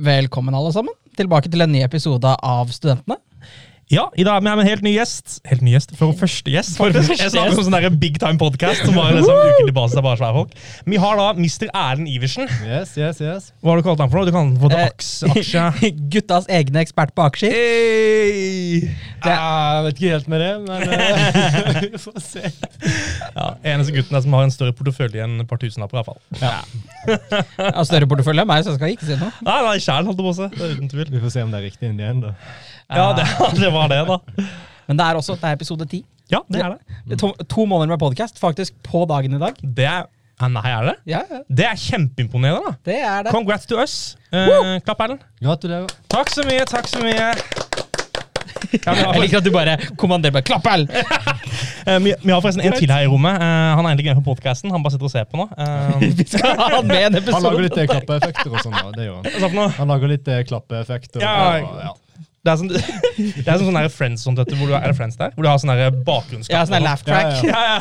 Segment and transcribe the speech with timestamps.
[0.00, 3.18] Velkommen alle sammen tilbake til en ny episode av Studentene.
[3.90, 5.40] Ja, i dag er med en helt ny gjest.
[5.50, 6.76] Helt ny gjest, For første gjest.
[6.78, 7.10] Faktisk.
[7.18, 10.36] Jeg snakker om sånn big time podcast som bare liksom ukentlig basis av bare svære
[10.36, 10.52] folk.
[10.86, 11.66] Vi har da Mr.
[11.74, 12.46] Erlend Iversen.
[12.68, 13.48] Yes, yes, yes.
[13.58, 14.30] Hva har du kalt han for noe?
[14.30, 15.64] Du kan få Eh, aks, aksje.
[16.14, 17.50] Guttas egne ekspert på aksjer.
[17.50, 18.92] Hey!
[19.26, 22.46] Jeg vet ikke helt med det, men eh, vi får se.
[22.46, 25.98] Ja, eneste gutten er som har en større portefølje enn et par tusenlapper.
[25.98, 26.14] i hvert
[27.10, 27.84] fall.
[27.90, 29.34] Større portefølje enn meg, så jeg skal ikke si noe.
[29.50, 30.50] Nei, nei, sjæl, holdt jeg på å si.
[30.54, 31.10] Det er uten tvil.
[31.16, 32.36] Vi får se om det er riktig inn igjen, da.
[32.90, 33.26] Ja, det,
[33.60, 34.18] det var det, da.
[34.90, 36.04] Men det er også det er episode ti.
[36.30, 36.96] Ja, det er det.
[37.06, 39.58] Det er To, to måneder med podkast, faktisk på dagen i dag.
[39.62, 40.08] Det er
[40.40, 40.94] ja, Nei, er det?
[41.10, 42.70] Ja, ja, Det er kjempeimponerende.
[42.70, 42.90] da.
[42.90, 43.32] det er det.
[43.34, 44.16] Congrats to us.
[44.32, 45.20] Eh, klapp, Erlend.
[45.42, 45.90] Gratulerer.
[46.08, 47.32] Takk så mye, takk så mye.
[48.70, 50.92] Ja, Jeg liker at du bare kommanderer med 'klapp, Erlend'!
[51.88, 53.40] Eh, vi, vi har forresten en til her i rommet.
[53.40, 54.70] Eh, han er egentlig med på podkasten.
[54.70, 55.46] Han bare sitter og ser på nå.
[55.56, 55.62] Eh,
[56.44, 58.76] ha han med i en Han lager litt klappeeffekter og sånn.
[58.76, 59.72] han.
[59.78, 61.24] Han lager litt klappeeffekter.
[61.24, 61.94] Ja, og, ja.
[62.40, 65.18] Det er sånn, det er sånn, sånn der Friends sånn, du, hvor du, er Friends
[65.20, 65.34] der?
[65.36, 66.54] Hvor du har sånn der bakgrunnsskap.
[66.56, 67.42] Ja, sånn laugh track.
[67.44, 67.80] Ja, Ja.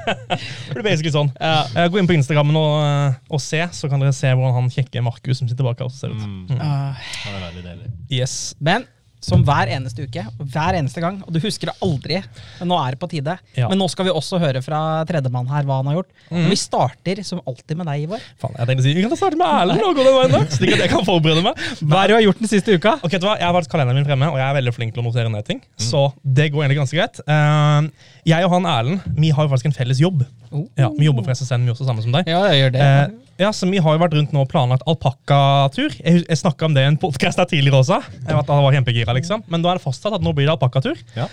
[0.36, 1.30] Det blir basically sånn.
[1.40, 1.64] Ja.
[1.74, 4.70] Eh, Gå inn på Instagram og, eh, og se, så kan dere se hvordan han
[4.70, 6.22] kjekke Markus som sitter bak oss ser ut.
[6.22, 7.62] Mm, Mm.
[7.64, 7.90] deilig.
[8.12, 8.54] Yes.
[8.60, 8.86] Men
[9.26, 12.20] som hver eneste uke, hver eneste gang, og du husker det aldri,
[12.60, 13.36] men nå er det på tide.
[13.58, 13.70] Ja.
[13.70, 16.12] Men nå skal vi også høre fra tredjemann her hva han har gjort.
[16.30, 18.22] Og vi starter som alltid med deg, Ivar.
[18.42, 20.46] Faen, jeg tenkte å si, Vi kan starte med Erlend og gå den veien der,
[20.54, 21.64] slik at jeg kan forberede meg.
[21.82, 22.96] Hva er det du har gjort den siste uka?
[23.02, 23.36] Ok, vet du hva?
[23.40, 25.48] Jeg har faktisk kalenderen min fremme, og jeg er veldig flink til å notere ned
[25.48, 25.62] ting.
[25.80, 27.22] Så det går egentlig ganske greit.
[27.26, 30.24] Uh, jeg og han Erlend vi har jo faktisk en felles jobb.
[30.50, 30.66] Oh.
[30.78, 32.28] Ja, Vi jobber for SSN, vi også, samme som deg.
[32.30, 32.86] Ja, jeg gjør det.
[32.86, 35.92] Uh, ja, så Vi har jo vært rundt nå og planlagt alpakkatur.
[36.00, 38.00] Jeg, jeg snakka om det i en podkast tidligere også.
[38.22, 39.42] Jeg vet jeg var kjempegira, liksom.
[39.52, 41.00] Men da er det fastsatt at nå blir det alpakkatur.
[41.16, 41.26] Ja.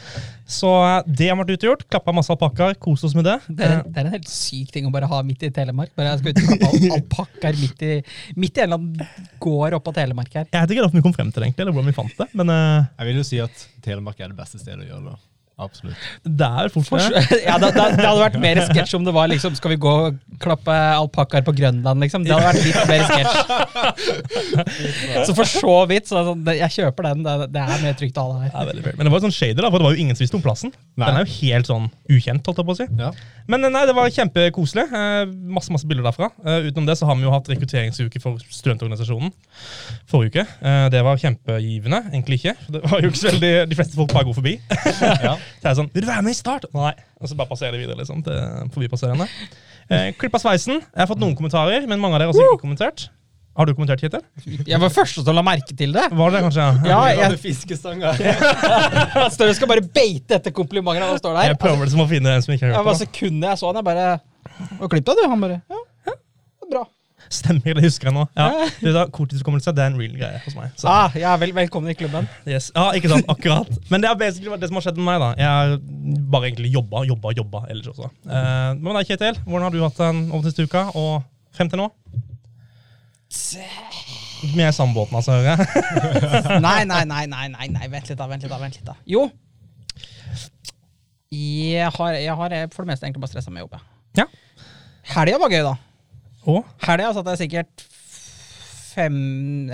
[0.50, 1.86] Så eh, det har vært utgjort.
[1.92, 3.38] Klappa masse alpakkaer, kost oss med det.
[3.48, 5.94] Det er, det er en helt syk ting å bare ha midt i Telemark.
[5.98, 7.94] Bare jeg skal ut og klappe alpakkaer midt i,
[8.40, 10.48] midt i en eller annen gård oppå Telemark her.
[10.50, 12.30] Jeg vet ikke hvordan vi kom frem til det, egentlig, eller hvordan vi fant det.
[12.34, 15.16] Men Uh, Jeg vil jo si at Telemark er det beste stedet å gjøre det.
[15.62, 15.96] Absolutt.
[16.26, 17.22] det er fort For, det.
[17.46, 19.92] ja, det, det, det hadde vært mer sketsj om det var liksom Skal vi gå
[20.08, 22.26] og klappe alpakkaer på Grønland, liksom?
[22.26, 23.38] Det hadde vært litt mer sketsj.
[25.28, 27.22] Så for så vidt, så sånn, jeg kjøper den.
[27.26, 28.72] Det, det er mer trygt å ha det her.
[28.74, 28.98] er.
[28.98, 30.44] Men det var jo sånn shader, da, for det var jo ingen som visste om
[30.44, 30.74] plassen.
[30.98, 31.08] Nei.
[31.08, 32.88] Den er jo helt sånn ukjent, holdt jeg på å si.
[33.00, 33.12] Ja.
[33.52, 34.86] Men eh, nei, det var kjempekoselig.
[35.00, 36.30] Eh, masse masse bilder derfra.
[36.44, 39.34] Eh, utenom det så har vi jo hatt rekrutteringsuke for studentorganisasjonen
[40.12, 40.46] forrige uke.
[40.66, 42.04] Eh, det var kjempegivende.
[42.12, 42.56] Egentlig ikke.
[42.74, 44.58] Det var jo ikke så veldig, De fleste folk bare går forbi.
[45.24, 45.38] Ja.
[45.60, 46.68] Så er jeg sånn Vil du være med i Start?
[46.76, 46.94] Nei.
[47.22, 49.28] Og så bare passerer de videre liksom, til forbipasserende.
[49.90, 50.80] Eh, klippa sveisen.
[50.80, 53.08] Jeg har fått noen kommentarer, men mange av dere har sikkert ikke kommentert.
[53.54, 54.24] Har du kommentert, Kjetil?
[54.66, 56.08] Jeg var første til å la merke til det.
[56.18, 56.64] Var det kanskje?
[56.90, 58.16] Ja, jeg Fiskestanga.
[59.36, 61.52] Støre skal bare beite etter komplimentene når han står der.
[61.52, 63.06] Jeg prøver liksom å finne en som ikke har Ja, hørt det.
[63.06, 64.08] sekundet jeg så han, jeg bare
[64.80, 65.30] Og klipp deg, du?
[65.30, 66.16] Han bare Ja,
[66.72, 66.84] bra.
[67.32, 68.26] Stemmer, det husker jeg nå.
[68.38, 68.68] Ja.
[68.82, 70.74] Det da, Korttidshukommelse er en real greie hos meg.
[70.80, 70.88] Så.
[70.90, 72.28] Ah, ja, vel, velkommen i klubben.
[72.50, 72.72] Yes.
[72.76, 73.70] Ja, ikke sant, akkurat.
[73.92, 75.24] Men det er basically det som har skjedd med meg.
[75.24, 75.32] da.
[75.40, 75.78] Jeg har
[76.36, 78.10] bare egentlig jobba, jobba, jobba ellers også.
[78.28, 81.24] Eh, men da, Kjetil, hvordan har du hatt den over siste uka og
[81.56, 81.90] frem til nå?
[84.44, 86.62] Vi er i samme båten, altså, hører jeg.
[86.68, 87.88] Nei, nei, nei, nei, nei, nei.
[87.90, 88.98] vent litt da, vent litt da, vent litt da.
[89.10, 89.30] Jo.
[91.34, 93.80] Jeg har, jeg har for det meste egentlig bare stressa med jobb.
[94.20, 94.28] Ja.
[95.16, 95.74] Helga var gøy, da.
[96.50, 97.86] Og Helga satt jeg sikkert
[98.94, 99.16] fem,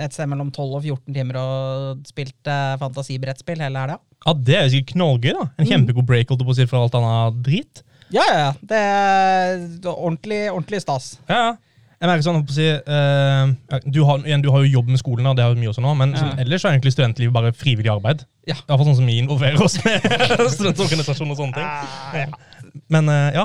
[0.00, 3.98] et sted mellom 12 og 14 timer og spilte fantasibrettspill hele helga.
[4.26, 5.46] ja, det er jo sikkert knallgøy, da.
[5.60, 7.82] En kjempegod break holdt på å si, for alt annet drit.
[8.10, 8.52] Ja, ja, ja.
[8.70, 11.18] Det er ordentlig, ordentlig stas.
[11.28, 11.58] Ja, ja.
[12.00, 15.34] Jeg merker sånn, si, uh, du, har, igjen, du har jo jobb med skolen, og
[15.36, 18.22] det har jo mye også nå, men sånn, ellers er egentlig studentlivet bare frivillig arbeid.
[18.48, 18.56] Ja.
[18.56, 20.06] I hvert fall sånn som vi involverer oss med
[20.54, 21.68] studentorganisasjon og sånne ting.
[21.68, 22.80] Ah, ja.
[22.88, 23.44] Men uh, ja,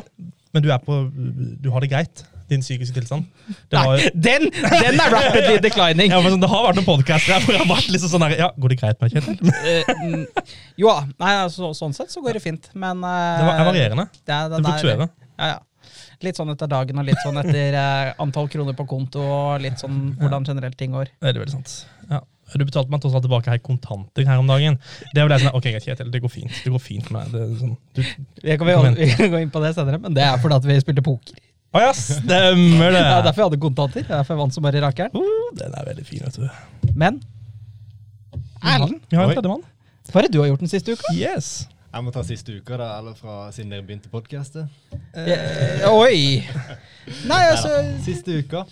[0.55, 1.01] men du er på
[1.59, 3.25] Du har det greit, din psykiske tilstand.
[3.71, 6.11] Det, var, Nei, den, den er rapidly declining.
[6.13, 8.35] ja, men sånn, det har vært noen podcaster hvor jeg har vært liksom sånn her
[8.39, 9.53] Ja, går det greit med deg, Kjetil?
[9.65, 10.49] Eh,
[10.81, 14.07] jo da, nei, altså, sånn sett så går det fint, men uh, Det er varierende.
[14.21, 15.09] Det, er- Det det er- fluktuerer.
[15.39, 15.63] Ja, ja.
[16.23, 19.81] Litt sånn etter dagen og litt sånn etter uh, antall kroner på konto og litt
[19.81, 21.11] sånn hvordan generelt ting går.
[21.21, 21.73] Veldig, veldig sant.
[22.09, 22.21] Ja.
[22.55, 24.77] Du betalte meg tross alt tilbake her kontanter her om dagen.
[25.11, 26.53] Det er jo det sånn, ok, greit, Kjetil, det går fint.
[26.63, 27.31] Det går fint med.
[27.33, 28.01] Det er sånn, du,
[28.45, 30.67] Vi kan, vi, vi kan gå inn på det senere, men det er fordi at
[30.69, 31.39] vi spilte poker.
[31.75, 33.01] Å ja, stemmer det!
[33.05, 34.03] Det er derfor jeg hadde kontanter.
[34.05, 35.15] Det er derfor jeg vant som bare rakeren.
[35.19, 36.91] Oh, den er veldig fin, vet du.
[36.95, 37.17] Men
[38.65, 39.63] Erlend, Vi har en tredjemann.
[40.11, 41.11] hva er det du har gjort den siste uka?
[41.17, 41.49] Yes.
[41.95, 44.67] Jeg må ta siste uka, da, eller fra siden dere begynte podkastet.
[45.15, 46.41] Eh, oi!
[47.29, 47.71] Nei, altså
[48.03, 48.65] Siste uka.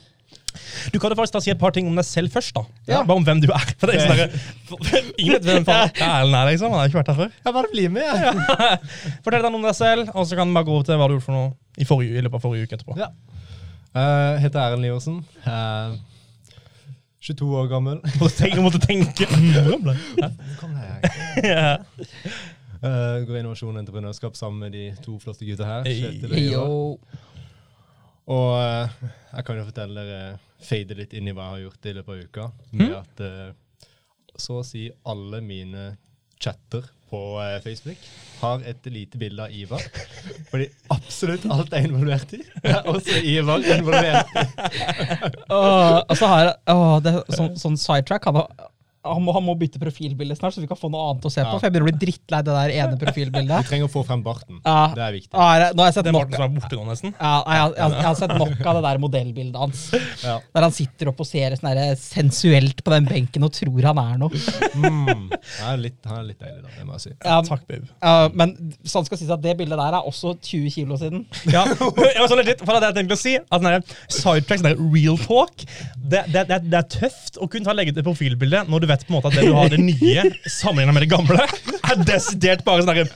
[0.94, 2.54] Du kan jo faktisk da si et par ting om deg selv først.
[2.56, 2.64] da.
[2.90, 3.02] Ja.
[3.08, 3.74] Bare om hvem du er.
[3.80, 6.74] For det er sånn der, Ingen vet hvem faen Erlend er, liksom.
[6.74, 7.36] Han har ikke vært her før.
[7.48, 8.80] Jeg bare blir med, jeg.
[9.26, 11.10] Fortell deg noe om deg selv, og så kan vi bare gå over til hva
[11.10, 12.98] du gjorde for noe i, forrige, i løpet av forrige uke etterpå.
[13.02, 13.12] Ja.
[13.94, 15.22] Uh, heter Erlend Liversen.
[15.46, 16.00] Uh,
[17.24, 18.02] 22 år gammel.
[18.40, 19.30] Tenke, måtte tenke.
[19.30, 19.94] Hvor gammel
[20.82, 21.46] er jeg?
[21.48, 21.78] Ja.
[22.84, 25.88] Uh, går innovasjon og entreprenørskap sammen med de to flotte gutta her.
[25.88, 27.30] Kjetil og Ivar.
[28.32, 30.36] Og eh, jeg kan jo fortelle dere,
[30.66, 32.48] fade litt inn i hva jeg har gjort i løpet av uka.
[32.80, 33.88] Med at uh,
[34.40, 35.92] så å si alle mine
[36.44, 38.02] chatter på uh, Facebook
[38.42, 39.84] har et lite bilde av Ivar.
[40.50, 42.42] Fordi absolutt alt er involvert i.
[42.94, 44.46] Også Ivar involvert i.
[45.54, 48.26] Åh, og så har jeg det, sånn, sånn sidetrack.
[48.32, 48.70] Han, har-
[49.04, 51.42] han, må, han må bytte profilbilde snart, så vi kan få noe annet å se
[51.42, 51.50] Ja.
[51.52, 51.60] på.
[51.60, 54.24] For jeg begynner å bli drittlei det der ene Vi Du trenger å få frem
[54.24, 54.62] barten.
[54.66, 54.88] Ja.
[54.96, 55.34] Det er viktig.
[55.34, 57.14] Ah, er det- nå har jeg sett nok Martin som er borte nå, nesten.
[57.20, 59.82] ja, jeg, har- jeg, jeg har sett nok av det der modellbildet hans.
[60.24, 60.40] Ja.
[60.56, 64.30] Der han sitter og poserer sånn sensuelt på den benken og tror han er noe.
[64.74, 65.30] Mm.
[65.60, 66.70] Han er litt, han er litt deilig, da.
[66.78, 67.12] Det må jeg si.
[67.26, 67.88] Ja, Takk, babe.
[68.02, 71.26] ja, men sånn skal sies at det bildet der er også 20 kilo siden.
[71.52, 73.36] Ja, jeg var sånn litt, for det jeg tenkte å si.
[73.52, 75.66] At den der sidetrack, sånn real talk,
[75.98, 78.88] det, det, det, det er tøft å kunne ta legge ut et profilbilde når du
[78.88, 81.48] vet på en måte at det du har det nye sammenlignet med det gamle,
[81.90, 83.08] er desidert bare sånn derre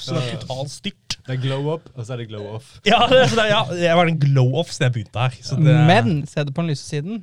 [0.00, 1.16] Så det er totalt styrt.
[1.26, 2.70] Det er glow up, og så er det glow off.
[2.88, 5.36] Ja, det, så det, ja, det var en glow-off siden jeg begynte her.
[5.44, 7.20] Så det, Men se det på den lyse siden.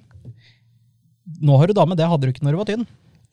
[1.44, 2.86] Nå har du dame, det hadde du ikke når du var tynn.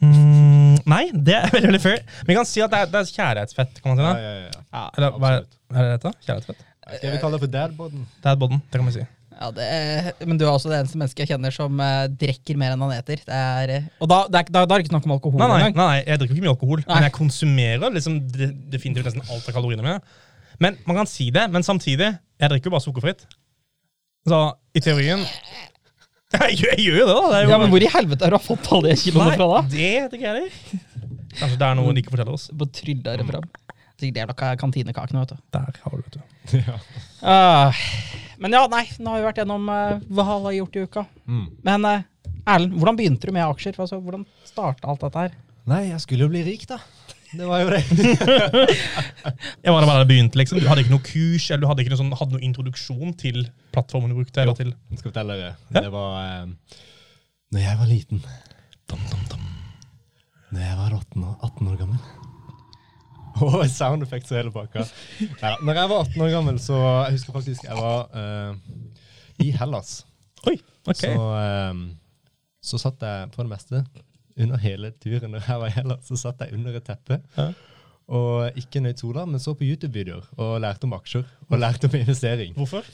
[0.02, 2.00] mm, Nei, det er veldig veldig fair.
[2.24, 3.82] Men vi kan si at det er, det er kjærlighetsfett.
[3.84, 4.14] kan man si det?
[4.24, 4.62] ja, ja.
[4.74, 5.44] Ja, Eller hva er,
[5.74, 6.14] er det dette?
[6.26, 6.64] Kjærlighetsfett?
[6.84, 8.02] Skal vi kalle det for dadboden?
[8.24, 9.04] Dadboden, bodden, det kan vi si.
[9.40, 12.58] Ja det er, Men du er også det eneste mennesket jeg kjenner som uh, drikker
[12.60, 13.22] mer enn han eter.
[13.26, 15.42] Det er, eh, og da, det er, da, da er det ikke snakk om alkohol
[15.42, 15.78] Nei, nei, engang.
[15.80, 16.94] nei, jeg drikker ikke mye alkohol, Nei.
[16.94, 19.98] men jeg konsumerer liksom det, definitivt nesten alt av kaloriene mine.
[20.62, 23.26] Men man kan si det, men samtidig, jeg drikker jo bare sukkerfritt.
[24.28, 24.40] Så
[24.72, 25.24] i teorien
[26.34, 27.26] Jeg, jeg gjør jo det, da.
[27.30, 29.46] Det er jo, Ja, men Hvor i helvete har du fått alle de kiloene fra
[29.52, 29.60] da?
[29.70, 30.80] Det vet ikke jeg.
[31.38, 32.48] Kanskje det er noe de ikke forteller oss.
[32.50, 33.46] På det fram.
[34.00, 35.42] Sikkert jævla ka- kantinekakene, vet du.
[35.54, 36.56] Der har du vet du.
[36.58, 36.78] Ja.
[37.22, 37.84] Ah,
[38.42, 41.06] men ja, nei, nå har vi vært gjennom uh, hva alle har gjort i uka.
[41.30, 41.46] Mm.
[41.66, 42.04] Men uh,
[42.44, 43.76] Erlend, hvordan begynte du med aksjer?
[43.80, 45.36] Altså, hvordan starta alt dette her?
[45.70, 46.80] Nei, jeg skulle jo bli rik, da.
[47.34, 47.80] Det var jo det.
[49.64, 50.60] Jeg var bare begynt, liksom.
[50.60, 53.40] Du hadde ikke noe kurs, eller du hadde ikke noe, sånn, hadde noe introduksjon til
[53.74, 54.42] plattformen du brukte?
[54.44, 54.70] eller til...
[54.92, 55.56] Jeg skal fortelle dere.
[55.72, 55.80] Ja.
[55.80, 56.84] Det var uh,
[57.56, 58.22] Når jeg var liten.
[58.92, 59.48] Dum, dum, dum.
[60.52, 62.04] Når jeg var 18 år, 18 år gammel.
[63.42, 64.84] Og sound effects og hele pakka.
[65.42, 68.56] Ja, Når jeg var 18 år gammel, så Jeg husker faktisk jeg var uh,
[69.42, 70.04] i Hellas.
[70.46, 71.00] Oi, ok.
[71.00, 71.78] Så, eh,
[72.62, 73.80] så satt jeg på det meste
[74.38, 77.18] under hele turen når jeg var i Hellas, så satt jeg under et teppe.
[77.38, 77.48] Ja.
[78.14, 81.24] Og ikke nøyd sola, men så på YouTube-videoer og lærte om aksjer.
[81.48, 82.52] Og lærte om investering.
[82.58, 82.86] Hvorfor?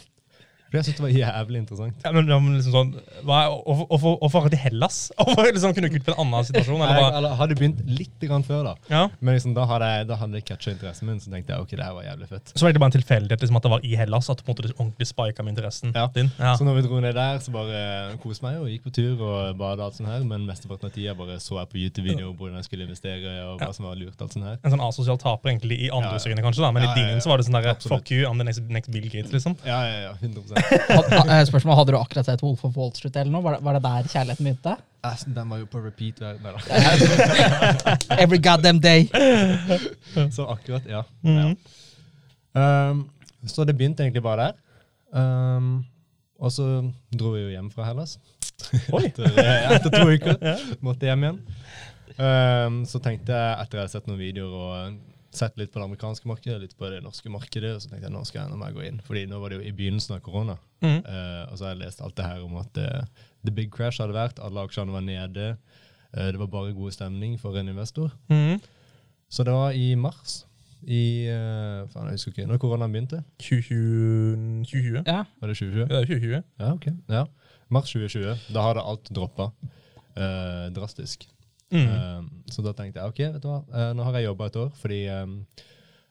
[0.71, 2.05] For jeg syntes det var jævlig interessant.
[2.05, 2.91] Ja, men, ja, men liksom sånn,
[3.27, 4.99] hva er, hvorfor, hvorfor, hvorfor akkurat Hellas?
[5.19, 6.81] Hvorfor liksom, kunne du ikke ut på en annen situasjon?
[6.85, 8.75] Eller Jeg, eller, hadde begynt litt grann før, da.
[8.93, 9.03] Ja.
[9.21, 11.75] Men liksom, da hadde jeg, da hadde jeg catcha interessen min, så tenkte jeg ok,
[11.81, 12.53] det her var jævlig fett.
[12.55, 14.53] Så var det bare en tilfeldighet liksom, at det var i Hellas at du på
[14.55, 16.07] en måte, ordentlig spika med interessen Ja.
[16.15, 16.31] din.
[16.39, 16.55] Ja.
[16.57, 17.83] Så når vi dro ned der, så bare
[18.23, 20.23] koste meg og gikk på tur og bada alt sånt her.
[20.31, 23.73] Men mesteparten av tida bare så jeg på YouTube-videoer hvordan jeg skulle investere og hva
[23.75, 24.15] som var lurt.
[24.23, 24.59] alt sånt her.
[24.63, 26.71] En sånn asosial taper egentlig i andres øyne, kanskje, da.
[26.77, 29.09] men i din så var det sånn der, fuck you, I'm the next, next Bill
[29.11, 29.57] Gates, liksom.
[29.67, 33.17] Ja, ja, ja, 100 Had, eh, spørsmål, Hadde du akkurat sett Wolf of Wall Street
[33.17, 33.43] eller noe?
[33.45, 34.77] Var det, var det der kjærligheten begynte?
[35.27, 36.21] Den var jo på repeat.
[36.21, 38.17] Nei da.
[38.23, 39.07] Every goddamn day.
[40.37, 41.05] Så akkurat, ja.
[41.23, 41.57] Mhm.
[42.53, 43.05] Um,
[43.47, 44.57] så det begynte egentlig bare der.
[45.21, 45.85] Um,
[46.41, 46.65] og så
[47.15, 48.19] dro vi jo hjem fra Hellas.
[48.93, 49.05] Oi.
[49.09, 50.65] etter, eh, etter to uker.
[50.85, 51.39] Måtte hjem igjen.
[52.21, 54.99] Um, så tenkte jeg, etter jeg hadde sett noen videoer og
[55.35, 58.15] sett litt på det amerikanske markedet, litt på det norske markedet, Og så tenkte jeg
[58.15, 59.01] nå skal jeg enda mer gå inn.
[59.07, 60.57] Fordi nå var det jo i begynnelsen av korona.
[60.83, 60.99] Mm.
[61.07, 64.03] Uh, og så har jeg lest alt det her om at uh, the big crash
[64.03, 65.49] hadde vært, alle aksjene var nede.
[66.11, 68.15] Uh, det var bare god stemning for en investor.
[68.33, 68.59] Mm.
[69.31, 70.45] Så det var i mars.
[70.81, 71.29] I
[71.93, 72.47] Faen, jeg husker ikke.
[72.49, 73.19] Når koronaen begynte?
[73.45, 74.63] 2020?
[74.65, 75.03] 2020?
[75.05, 75.27] Ja.
[75.43, 75.83] Var det 2020?
[75.83, 76.43] Ja, det er 2020.
[76.63, 76.87] Ja, ok.
[77.13, 77.25] Ja.
[77.69, 78.47] Mars 2020.
[78.57, 79.51] Da hadde alt droppa
[80.75, 81.29] drastisk.
[81.71, 81.87] Mm.
[81.87, 84.57] Eh, så da tenkte jeg ok, vet du hva, Eh, nå har jeg jobba et
[84.59, 85.37] år, fordi eh,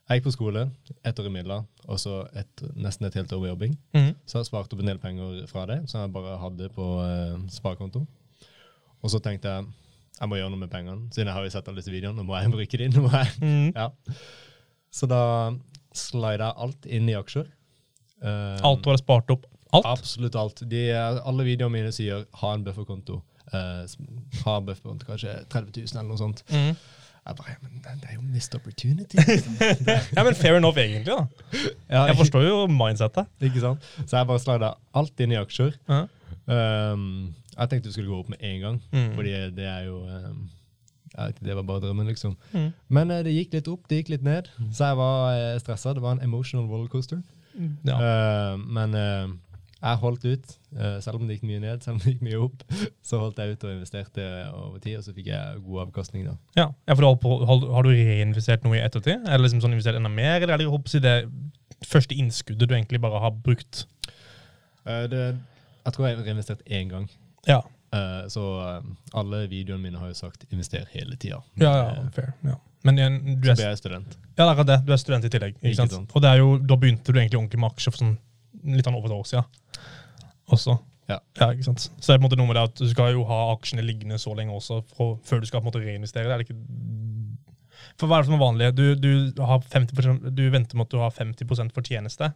[0.09, 0.63] jeg gikk på skole,
[1.05, 3.75] ett år i midler, og så et, nesten et helt år med jobbing.
[3.93, 4.13] Mm.
[4.25, 7.35] Så jeg sparte opp en del penger fra det, som jeg bare hadde på uh,
[7.53, 8.01] sparekonto.
[9.03, 9.67] Og så tenkte jeg
[10.19, 12.17] jeg må gjøre noe med pengene, siden jeg har jo sett alle disse videoene.
[12.19, 12.97] Nå må jeg bruke dem.
[12.97, 13.69] Mhm.
[13.75, 13.85] Ja.
[14.91, 15.21] Så da
[15.95, 17.45] slida jeg alt inn i aksjer.
[18.19, 19.45] Eh, Alt du har spart opp?
[19.71, 19.85] Alt?
[19.85, 20.63] Absolutt alt.
[20.67, 23.21] De, alle videoene mine sier ha en bufferkonto.
[23.53, 23.85] Uh,
[24.45, 26.43] har bufferkonto, kanskje 30 000 eller noe sånt.
[26.53, 26.75] Mm.
[27.29, 29.17] Jeg bare, ja, men det, er jo missed opportunity.
[30.15, 31.05] Ja, men fair enough, egentlig.
[31.13, 31.25] da.
[31.95, 33.27] ja, Jeg forstår jo mindsettet.
[33.41, 33.89] Ikke sant?
[34.05, 35.75] Så jeg bare slagde alt inn i aksjer.
[35.89, 36.05] Ja.
[36.49, 39.11] Um, jeg tenkte du skulle gå opp med en gang, Mm.
[39.17, 40.49] fordi det er jo um,
[41.43, 42.37] Det var bare drømmen, liksom.
[42.53, 42.69] Mm.
[42.87, 45.93] Men uh, det gikk litt opp, det gikk litt ned, så jeg var uh, stressa.
[45.93, 47.21] Det var en emotional rollercoaster.
[47.85, 47.97] Ja.
[47.99, 49.29] Uh, men uh,
[49.79, 52.41] jeg holdt ut, eh, selv om det gikk mye ned, selv om det gikk mye
[52.43, 52.65] opp.
[53.05, 56.27] Så holdt jeg ut og investerte over tid, og så fikk jeg god avkastning.
[56.27, 56.35] da.
[56.57, 59.23] Ja, ja for du har, på, har, du reinvestert noe i ettertid?
[59.25, 60.41] Eller liksom sånn investert enda mer?
[60.41, 61.17] Eller er det, håper si, det
[61.87, 63.85] første innskuddet du egentlig bare har brukt?
[64.85, 65.25] Eh, det,
[65.85, 67.09] jeg tror jeg har reinvestert én gang.
[67.47, 68.43] Ja, Eh, så
[69.17, 71.41] alle videoene mine har jo sagt 'invester hele tida'.
[71.57, 72.33] ja, ja fair.
[72.43, 72.55] Ja.
[72.83, 74.17] Men igjen, du Så ble jeg student.
[74.37, 74.85] ja, det er det.
[74.87, 75.55] Du er student i tillegg.
[75.55, 75.91] Ikke Ikke sant?
[75.91, 76.11] sant.
[76.15, 78.17] Og det jo, da begynte du egentlig ordentlig med aksjer for sånn
[78.63, 79.83] litt over et år siden.
[80.49, 80.77] Også.
[81.09, 81.17] Ja.
[81.39, 81.49] ja.
[81.51, 81.87] ikke sant?
[81.87, 83.85] Så det er på en måte noe med det at du skal jo ha aksjene
[83.85, 86.29] liggende så lenge også for, før du skal på en måte reinvestere.
[86.29, 88.69] Det er det ikke For hva er det som er vanlig?
[88.77, 92.31] Du, du, har 50%, du venter med at du har 50% fortjeneste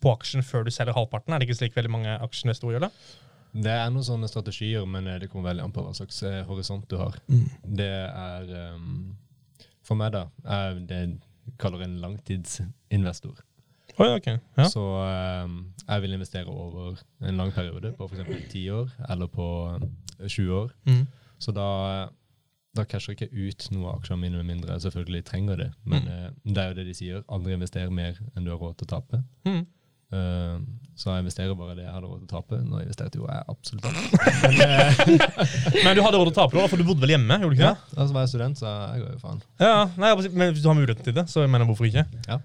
[0.00, 1.34] på aksjen før du selger halvparten.
[1.34, 2.94] Er det ikke slik veldig mange aksjeinvestorer gjør det?
[3.50, 6.42] Det er noen sånne strategier, men eh, det kommer veldig an på hva slags eh,
[6.46, 7.18] horisont du har.
[7.26, 7.46] Mm.
[7.80, 9.16] Det er um,
[9.86, 13.40] For meg, da, er det jeg kaller en langtidsinvestor.
[13.98, 14.38] Oi, okay.
[14.56, 14.68] Ja.
[14.70, 14.82] Så
[15.44, 18.46] um, jeg vil investere over en lang periode, på f.eks.
[18.52, 19.46] ti år, eller på
[20.20, 20.70] eh, 20 år.
[20.86, 21.02] Mm.
[21.40, 21.66] Så da,
[22.76, 25.70] da casher ikke ut noe av aksjene mine, med mindre jeg selvfølgelig trenger det.
[25.84, 26.14] Men Mm.
[26.30, 27.22] uh, det er jo det de sier.
[27.28, 29.22] Aldri invester mer enn du har råd til å tape.
[29.48, 29.66] Mm.
[30.10, 30.56] Eh,
[30.98, 32.56] så jeg investerer bare det jeg hadde råd til å tape.
[32.66, 34.16] Nå investerte jo jeg absolutt alt.
[34.42, 37.36] Men, eh, Men du hadde råd til å tape, da, for du bodde vel hjemme?
[37.38, 37.94] gjorde du ikke ja, det?
[37.94, 39.38] Ja, så var jeg student, så jeg går jo faen.
[39.62, 42.04] Ja, nei, Men hvis du har muligheten til det, så jeg mener hvorfor ikke?
[42.26, 42.40] Ja.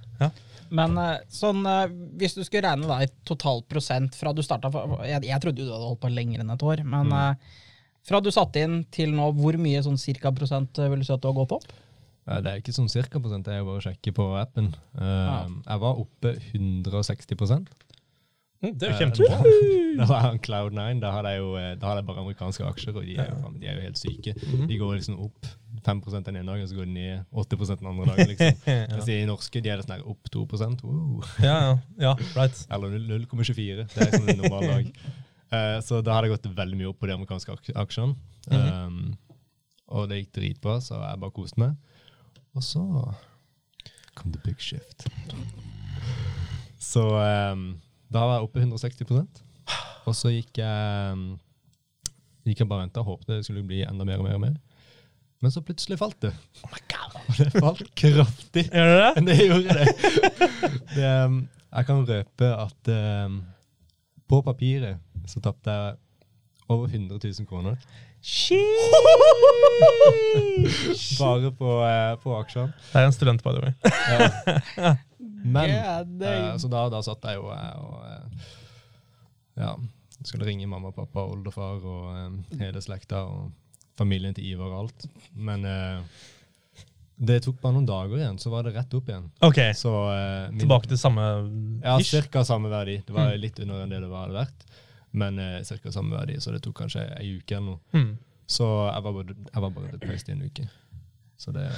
[0.72, 4.72] Men eh, sånn, eh, hvis du skulle regne da i totalprosent fra du starta
[5.06, 7.18] jeg, jeg trodde jo du hadde holdt på lenger enn et år, men Mm.
[7.22, 7.64] eh,
[8.06, 11.22] fra du satte inn til nå, hvor mye sånn cirka prosent vil du si at
[11.22, 11.64] du har gått opp?
[12.26, 14.72] Det er ikke sånn cirka prosent, det er jo bare å sjekke på appen.
[14.98, 15.46] Ja.
[15.68, 17.70] Jeg var oppe 160 prosent.
[18.64, 19.38] Mm, det er jo kjempebra.
[20.00, 21.00] Da var jeg Cloud9.
[21.04, 23.68] Da hadde jeg jo da hadde jeg bare amerikanske aksjer, og de er jo, de
[23.70, 24.34] er jo helt syke.
[24.70, 25.50] De går liksom opp
[25.86, 28.32] 5% den ene dagen, så går de ned 8 den andre dagen.
[28.32, 28.64] liksom.
[28.92, 30.46] Mens de norske de er det sånn her opp 2
[30.84, 31.28] wow.
[31.44, 32.66] Ja, ja, ja, right.
[32.74, 33.86] Eller 0,24.
[33.94, 34.90] Det er sånn en normal dag.
[35.54, 38.18] Uh, så da hadde jeg gått veldig mye opp på de amerikanske ak aksjene.
[38.50, 39.16] um,
[39.94, 41.76] og det gikk dritbra, så jeg bare koste meg.
[42.58, 42.82] Og så
[44.16, 45.06] kom the big shift.
[46.82, 47.76] Så um,
[48.14, 49.42] da var jeg oppe 160%
[50.06, 51.36] Og så gikk jeg um,
[52.46, 54.38] gikk jeg bare venta og håpet det skulle bli enda mer og mer.
[54.38, 54.58] og mer.
[55.46, 56.32] Men så plutselig falt det.
[56.66, 56.70] Og
[57.38, 58.64] det falt kraftig.
[58.74, 59.26] Gjør det det?
[59.28, 59.88] Det gjorde det.
[60.96, 61.36] det um,
[61.70, 62.90] jeg kan røpe at
[63.28, 63.36] um,
[64.26, 64.98] på papiret
[65.30, 65.94] så tapte jeg
[66.66, 67.76] over 100 000 kroner.
[71.20, 72.74] Bare på, uh, på aksjene.
[72.90, 73.74] Det er en student, by the way.
[74.10, 74.96] Ja.
[75.46, 75.70] Men
[76.26, 78.02] uh, Så da, da satt jeg jo uh, og
[79.62, 79.78] ja,
[80.24, 83.54] skulle ringe mamma, pappa, oldefar og hele slekta og
[83.98, 85.06] familien til Ivar og alt.
[85.36, 86.02] Men eh,
[87.16, 89.30] det tok bare noen dager igjen, så var det rett opp igjen.
[89.48, 91.24] Ok, Så eh, min- tilbake til samme
[91.84, 92.10] Ja, ish.
[92.12, 92.98] cirka samme verdi.
[93.08, 94.66] Det var litt under enn det det var verdt,
[95.16, 97.80] men eh, cirka samme verdi, så det tok kanskje ei uke eller noe.
[97.96, 98.18] Mm.
[98.48, 100.68] Så jeg var bare, jeg var bare depressed i en uke.
[101.40, 101.70] Så det,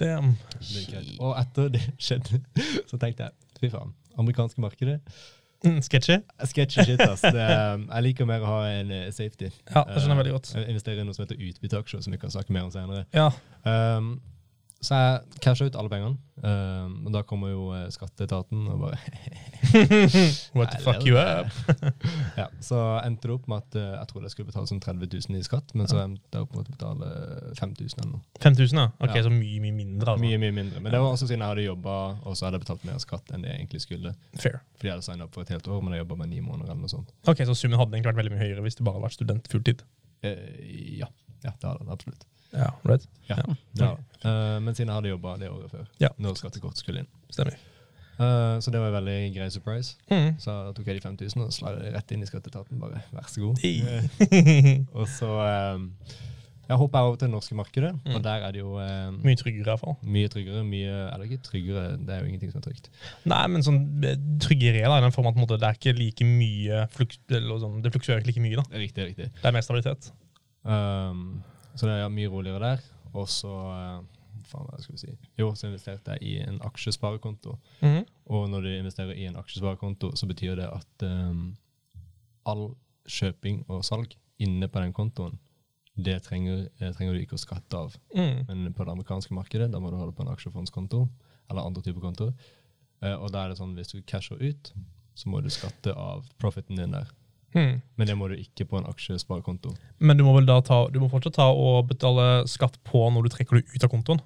[0.00, 0.32] Damn.
[0.58, 1.12] det gikk greit.
[1.20, 2.40] Og etter det skjedde,
[2.90, 5.12] så tenkte jeg fy faen, amerikanske markedet Mm,
[5.86, 6.16] Sketchy?
[6.50, 7.20] Sketchy shit, ass.
[7.22, 9.50] Det, jeg liker mer å ha en eh, safety.
[9.70, 10.50] Ja, det skjønner jeg veldig godt.
[10.54, 13.04] Eh, Jeg investerer i noe som heter utbytteaksjer, som vi kan snakke mer om senere.
[13.14, 13.28] Ja.
[13.62, 14.14] Um,
[14.82, 18.96] så jeg casha ut alle pengene, Uh, og da kommer jo eh, skatteetaten og bare
[20.58, 21.52] What the fuck you up?
[22.40, 25.06] Ja, så endte det opp med at uh, jeg trodde jeg skulle betale sånn 30
[25.28, 27.10] 000 i skatt, men så endte jeg opp med å betale
[27.60, 28.24] 5000 eller noe.
[28.42, 28.88] 5000, ja?
[28.98, 29.22] Ok, Ja.
[29.28, 30.16] så mye, mye mindre.
[30.16, 30.24] Altså.
[30.24, 30.82] Mye, mye mindre.
[30.82, 31.94] Men det var også siden jeg hadde jobba,
[32.26, 34.14] og så hadde jeg betalt mer skatt enn det jeg egentlig skulle.
[34.34, 34.58] Fair.
[34.80, 36.72] Fordi jeg hadde signet opp for et helt år, men jeg jobba med ni måneder
[36.74, 37.14] eller noe sånt.
[37.30, 39.52] Ok, Så summen hadde egentlig vært veldig mye høyere hvis du bare hadde vært student
[39.52, 39.86] fulltid?
[40.26, 41.06] Eh, ja.
[41.46, 42.26] ja, det hadde det absolutt.
[42.52, 43.06] Ja, right?
[43.28, 43.36] Ja,
[43.80, 43.92] Ja.
[44.24, 46.08] Eh, men siden jeg hadde jobba det året før, Ja.
[46.18, 47.08] når skattekort skulle inn.
[47.30, 47.56] Stemmer.
[48.20, 49.96] Uh, så det var en veldig grei surprise.
[50.10, 50.36] Mm.
[50.38, 52.78] Så da tok jeg de 5000 og sla det rett inn i skatteetaten.
[52.78, 53.56] Bare vær så god.
[55.00, 55.30] Og så
[55.74, 55.86] um,
[56.68, 58.14] Jeg hopper over til det norske markedet, Mm.
[58.14, 59.96] og der er det jo um, Mye tryggere, i hvert fall.
[60.04, 60.62] mye tryggere.
[60.64, 62.88] Mye, eller ikke tryggere, det er jo ingenting som er trygt.
[63.24, 66.24] Nei, men sånn eh, tryggere da, i den form at måte, det er ikke like
[66.28, 68.56] mye fluk eller sånn, Det fluktuerer ikke like mye.
[68.62, 68.64] da.
[68.78, 69.32] Riktig, riktig.
[69.40, 70.12] Det er mer stabilitet.
[70.64, 71.42] Um,
[71.74, 72.82] så det er mye roligere der.
[73.12, 74.02] Og så uh,
[74.48, 75.14] faen, hva skal vi si?
[75.40, 77.58] Jo, så investerte jeg i en aksjesparekonto.
[77.82, 78.04] Mhm.
[78.32, 81.56] Og når du investerer i en aksjesparekonto, så betyr det at um,
[82.48, 82.70] all
[83.08, 85.38] kjøping og salg inne på den kontoen,
[85.92, 87.96] det trenger, eh, trenger du ikke å skatte av.
[88.16, 88.46] Mm.
[88.48, 91.02] Men på det amerikanske markedet, da må du holde på en aksjefondskonto,
[91.50, 92.32] eller andre typer kontoer.
[93.02, 94.72] Uh, og da er det sånn, hvis du casher ut,
[95.14, 97.10] så må du skatte av profiten din der.
[97.52, 97.80] Mm.
[98.00, 99.74] Men det må du ikke på en aksjesparekonto.
[100.00, 103.26] Men du må vel da ta, du må fortsatt ta og betale skatt på når
[103.26, 104.22] du trekker det ut av kontoen?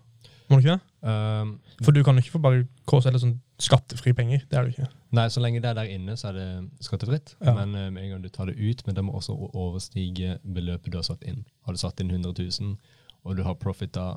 [0.46, 0.82] Må du ikke det?
[1.06, 4.44] Um, For du kan ikke få bare eller sånn skattefri penger.
[4.50, 4.86] Det er du ikke.
[5.16, 6.46] nei, så lenge det er der inne, så er det
[6.84, 7.34] skattefritt.
[7.40, 7.54] Ja.
[7.56, 10.92] Men eh, med en gang du tar det ut, men det må også overstige beløpet
[10.92, 11.44] du har satt inn.
[11.64, 12.76] Har du satt inn 100 000,
[13.24, 14.16] og du har profita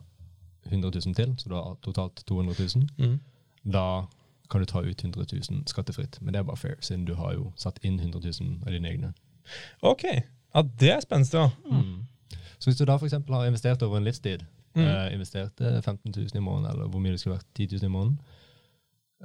[0.67, 2.67] 100 000 til, så du har totalt 200
[2.99, 3.17] 000,
[3.63, 3.85] da
[4.49, 6.17] kan du ta ut 100 000 skattefritt.
[6.21, 8.89] Men det er bare fair, siden du har jo satt inn 100 000 av dine
[8.89, 9.13] egne.
[9.81, 10.03] Ok,
[10.55, 11.37] ja, det er spennende.
[11.45, 11.49] ja.
[11.71, 12.05] Mm.
[12.59, 14.83] Så hvis du da eksempel har investert over en livstid, Mm.
[14.85, 17.85] eh, investert eh, 15 000 i måneden, eller hvor mye det skulle vært, 10 000
[17.87, 18.19] i måneden,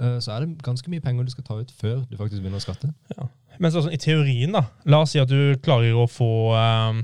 [0.00, 2.62] eh, så er det ganske mye penger du skal ta ut før du faktisk begynner
[2.62, 2.88] å skatte.
[3.60, 4.62] Men så, sånn, i teorien, da.
[4.88, 7.02] La oss si at du klarer å få um,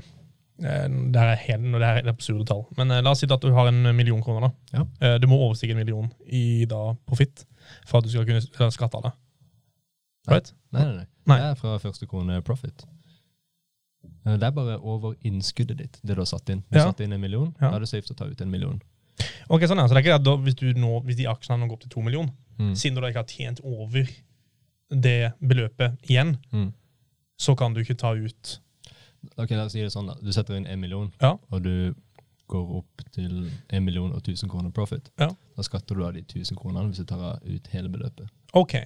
[0.63, 3.29] eh, det her er helt, det her er absurde tall, men eh, la oss si
[3.29, 4.49] at du har en million kroner.
[4.49, 4.81] da.
[4.81, 5.17] Ja.
[5.21, 7.45] Du må overstige en million i da profitt
[7.85, 9.11] for at du skal kunne skatte av det.
[10.27, 10.53] Right?
[10.71, 11.05] Nei, nei, nei.
[11.27, 11.37] Nei.
[11.37, 12.85] Det er fra første krone profit.
[14.25, 16.63] Eh, Det er bare over innskuddet ditt, det du har satt inn.
[16.71, 16.85] Du Ja.
[16.91, 17.69] satte inn en million, Ja.
[17.69, 18.81] da er det safe å ta ut en million.
[19.49, 21.59] Ok, sånn er, Så det er ikke det da, hvis, du nå, hvis de aksjene
[21.59, 22.73] nå går opp til to millioner, Mm.
[22.75, 24.07] siden du da ikke har tjent over
[24.89, 26.73] det beløpet igjen, Mm.
[27.39, 28.59] så kan du ikke ta ut
[29.37, 30.15] Ok, la oss si det sånn da.
[30.15, 31.37] Du setter inn en million, Ja.
[31.51, 31.93] og du
[32.51, 33.35] går opp til
[33.71, 35.11] en million og 1000 kroner profit.
[35.21, 35.29] Ja.
[35.57, 38.31] Da skatter du av de 1000 kronene hvis du tar ut hele beløpet.
[38.57, 38.77] Ok.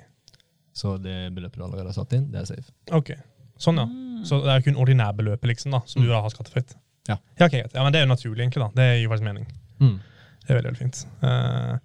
[0.76, 2.74] Så det beløpet du allerede har satt inn, det er safe.
[2.96, 3.16] ok.
[3.62, 3.86] Sånn, ja.
[4.28, 6.74] Så det er jo kun ordinærbeløpet liksom, da, som du da har skattefritt?
[7.08, 7.16] Ja.
[7.38, 8.66] Ja, okay, ja, Men det er jo naturlig, egentlig.
[8.66, 8.70] da.
[8.76, 9.46] Det gir faktisk mening.
[9.80, 9.96] Mm.
[10.46, 11.02] Det er veldig, veldig fint.
[11.24, 11.78] Uh,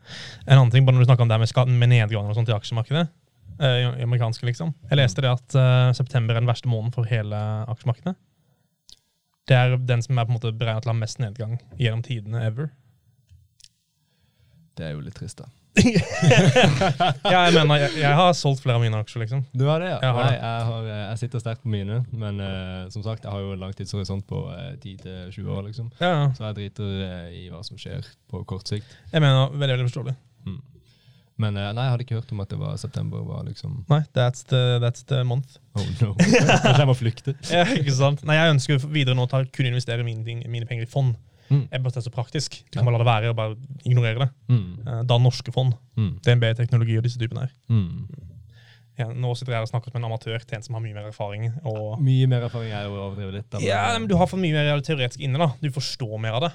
[0.47, 2.51] en annen ting, bare når du snakker om det med, skatten, med nedgang og sånt
[2.51, 3.05] i aksjemarkedet,
[3.61, 4.73] uh, i amerikanske liksom.
[4.91, 7.39] Jeg leste det at uh, september er den verste måneden for hele
[7.71, 8.17] aksjemarkedet.
[9.51, 12.05] Det er den som er på en måte beregnet til å ha mest nedgang gjennom
[12.07, 12.71] tidene ever.
[14.79, 15.51] Det er jo litt trist, da.
[15.81, 19.43] Ja, jeg mener, jeg, jeg har solgt flere av mine aksjer, liksom.
[19.51, 19.99] Du har det, ja?
[20.05, 23.27] Jeg har Nei, jeg, har, eh, jeg sitter sterkt på mine, men uh, som sagt,
[23.27, 25.93] jeg har jo en langtidshorisont på uh, 10-20 år, liksom.
[25.99, 26.25] Ja, ja.
[26.39, 28.99] Så jeg driter uh, i hva som skjer på kort sikt.
[29.13, 30.17] Jeg mener, veldig, veldig forståelig.
[31.41, 34.03] Men eh, nei, jeg hadde ikke hørt om at det var september var liksom Nei,
[34.17, 35.57] that's the, that's the month.
[35.79, 36.13] Oh no.
[36.21, 37.35] Kanskje jeg må flykte.
[37.49, 38.25] Ja, ikke sant?
[38.29, 41.15] Nei, jeg ønsker videre nå å kunne kun investere mine, ting, mine penger i fond.
[41.51, 41.65] Mm.
[41.73, 42.61] Jeg bare det er så praktisk.
[42.71, 43.57] Du kan bare la det være og bare
[43.89, 44.29] ignorere det.
[44.53, 44.67] Mm.
[44.87, 45.73] Eh, Da norske fond.
[45.99, 46.13] Mm.
[46.27, 47.55] DNB teknologi og disse typene her.
[47.73, 48.05] Mm.
[49.01, 51.09] Ja, nå sitter jeg og snakker med en amatør til en som har mye mer
[51.09, 51.47] erfaring.
[51.65, 53.49] Og Mye mer erfaring er jo å overdrive litt.
[53.51, 55.41] da, ja, men Du har fått mye mer teoretisk inne.
[55.41, 55.49] da.
[55.63, 56.53] Du forstår mer av det.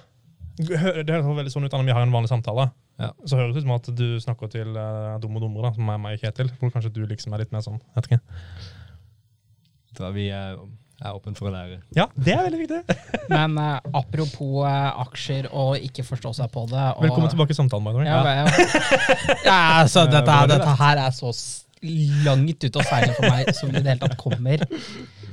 [0.55, 2.69] Det høres veldig sånn ut når vi har en vanlig samtale.
[3.01, 3.11] Ja.
[3.27, 5.91] Så høres det ut som at du snakker til uh, dum og dummere, da, som
[5.91, 6.51] er meg og Kjetil.
[6.61, 7.81] Hvor kanskje du liksom er litt mer sånn.
[7.97, 8.21] vet ikke.
[9.99, 10.55] Da vi er,
[11.01, 11.81] er åpne for å lære.
[11.97, 12.95] Ja, det er veldig viktig.
[13.35, 17.59] Men uh, apropos uh, aksjer og ikke forstå seg på det og, Velkommen tilbake i
[17.59, 17.83] samtalen.
[17.83, 18.07] by the way.
[18.07, 18.47] Ja, ja.
[19.49, 21.35] ja altså, Eh, dette, dette her er så
[22.25, 24.63] langt ute å seile for meg som det i det hele tatt kommer.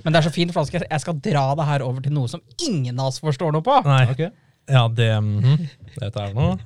[0.02, 2.42] Men det er så fint, for jeg- skal dra det her over til noe som
[2.66, 3.78] ingen av oss forstår noe på.
[3.86, 4.32] Nei.
[4.70, 5.68] Ja, det mhm.
[5.98, 6.56] Dette er noe.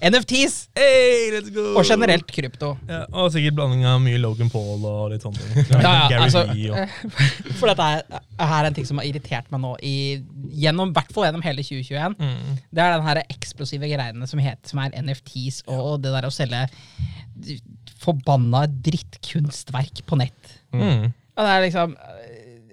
[0.00, 1.74] NFTs Hey, let's go!
[1.76, 2.70] og generelt krypto.
[2.88, 5.36] Ja, og sikkert blanding av mye Logan Paul og litt ting.
[5.68, 6.46] Ja, ja, altså,
[7.58, 9.94] For dette er, er en ting som har irritert meg nå i,
[10.62, 12.16] gjennom, hvert fall gjennom hele 2021.
[12.16, 12.62] mm.
[12.70, 16.32] Det er den her eksplosive greiene som, heter, som er NFTs, og det der å
[16.34, 16.64] selge
[18.00, 20.56] forbanna drittkunstverk på nett.
[20.72, 21.10] Mm.
[21.10, 21.96] Og det er liksom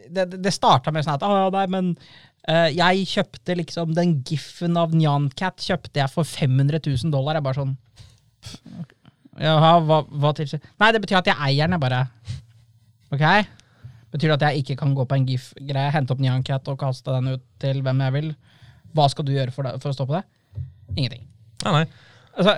[0.07, 1.87] Det, det- starta med sånn at Å, nei, men
[2.47, 7.39] jeg kjøpte liksom den giffen av Nyancat kjøpte jeg for 500 000 dollar.
[7.39, 7.75] Jeg bare sånn
[9.37, 11.99] Jaha, hva, hva Nei, det betyr at jeg eier den, jeg bare.
[13.13, 13.25] Ok?
[14.15, 17.13] Betyr det at jeg ikke kan gå på en GIF-greie, hente opp Nyancat og kaste
[17.13, 18.31] den ut til hvem jeg vil?
[18.97, 20.23] Hva skal du gjøre for, det, for å stå på det?
[20.95, 21.27] Ingenting.
[21.65, 21.85] Nei, nei.
[22.37, 22.57] Altså,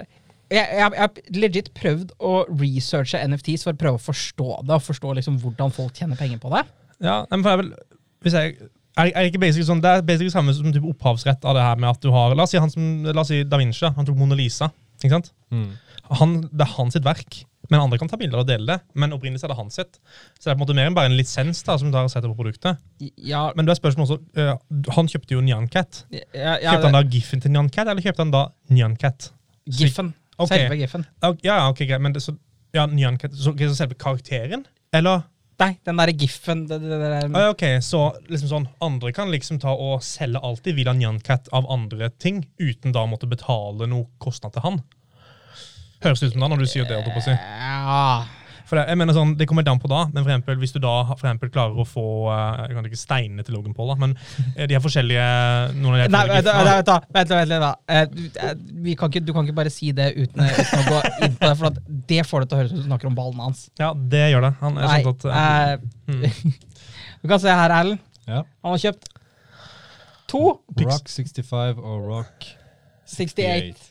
[0.49, 5.13] jeg har legit prøvd å researche NFTs for å prøve å forstå det, og forstå
[5.19, 6.63] liksom hvordan folk tjener penger på det.
[7.05, 7.73] Ja, men for jeg vil,
[8.25, 11.55] hvis jeg, er, er ikke basically sånn, Det er basically samme som typ opphavsrett av
[11.55, 13.57] det her med at du har La oss si, han som, la oss si Da
[13.57, 13.81] Vinci.
[13.85, 14.71] da, Han tok Mona Lisa.
[15.03, 15.31] ikke sant?
[15.51, 15.69] Mm.
[16.19, 17.43] Han, det er hans sitt verk.
[17.69, 18.79] Men andre kan ta bilder og dele det.
[18.97, 19.99] Men opprinnelig er det hans sitt.
[20.39, 22.09] Så det er på en måte mer enn bare en lisens da, som tar og
[22.09, 22.79] setter på produktet.
[23.21, 26.05] Ja, Men det er spørsmålet også, øh, Han kjøpte jo Nyancat.
[26.11, 29.29] ja, ja, Kjøpte han da giffen til Nyancat, eller kjøpte han da Nyancat?
[29.69, 30.13] Giffen.
[30.39, 30.63] Okay.
[30.65, 31.05] Selve giffen.
[31.21, 32.01] Ja, ja, ok, greit.
[32.01, 32.33] Men det, så,
[32.73, 34.65] ja, Nyancat, så, okay, så selve karakteren?
[34.91, 35.21] Eller
[35.59, 37.99] Nei, den derre giffen det, det, det, det, Ah, ok, Så
[38.31, 42.07] liksom sånn, andre kan liksom ta og selge alt de vil av Nyancat av andre
[42.15, 44.81] ting, uten da å måtte betale noe kostnad til han?
[45.99, 46.95] Høres ut som det når du sier det?
[46.95, 47.35] holdt jeg på å si.
[47.35, 48.38] Ja.
[48.69, 50.79] For det, jeg mener sånn, det kommer an på da, men for eksempel, hvis du
[50.83, 53.95] da for eksempel klarer å få eh, Jeg kan ikke steinene til Logan Paul, da,
[54.03, 54.13] men
[54.53, 55.25] eh, de er forskjellige
[55.79, 56.49] noen av de Nei, vent,
[56.85, 57.65] da, vent, vent.
[57.89, 61.01] Eh, du- Vi kan ikke, du kan ikke bare si det uten, uten å gå
[61.25, 61.81] inn på det, for at
[62.13, 63.65] det får det til å høres ut som du snakker om ballen hans.
[63.81, 64.53] Ja, det gjør det.
[64.61, 66.57] Han er Nei, sånn at eh, eh, mm.
[67.23, 68.05] du kan se her, Erlend.
[68.29, 68.43] Ja.
[68.63, 69.09] Han har kjøpt
[70.29, 70.43] to
[70.85, 72.51] Rock 65 og Rock
[73.09, 73.89] 68.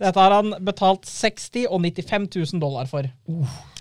[0.00, 3.04] Dette har han betalt 60 og 95 000 dollar for.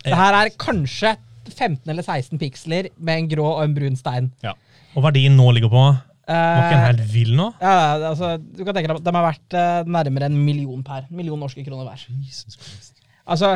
[0.03, 1.13] Det her er kanskje
[1.49, 4.27] 15 eller 16 piksler med en grå og en brun stein.
[4.97, 5.82] Og verdien nå ligger på
[6.29, 7.45] Var ikke den Eh, helt vill nå?
[7.62, 7.71] ja,
[8.12, 11.08] altså, du kan tenke deg, De har vært eh, nærmere en million per.
[11.10, 12.03] En million norske kroner hver.
[12.21, 12.99] Jesus Christ.
[13.25, 13.55] Altså,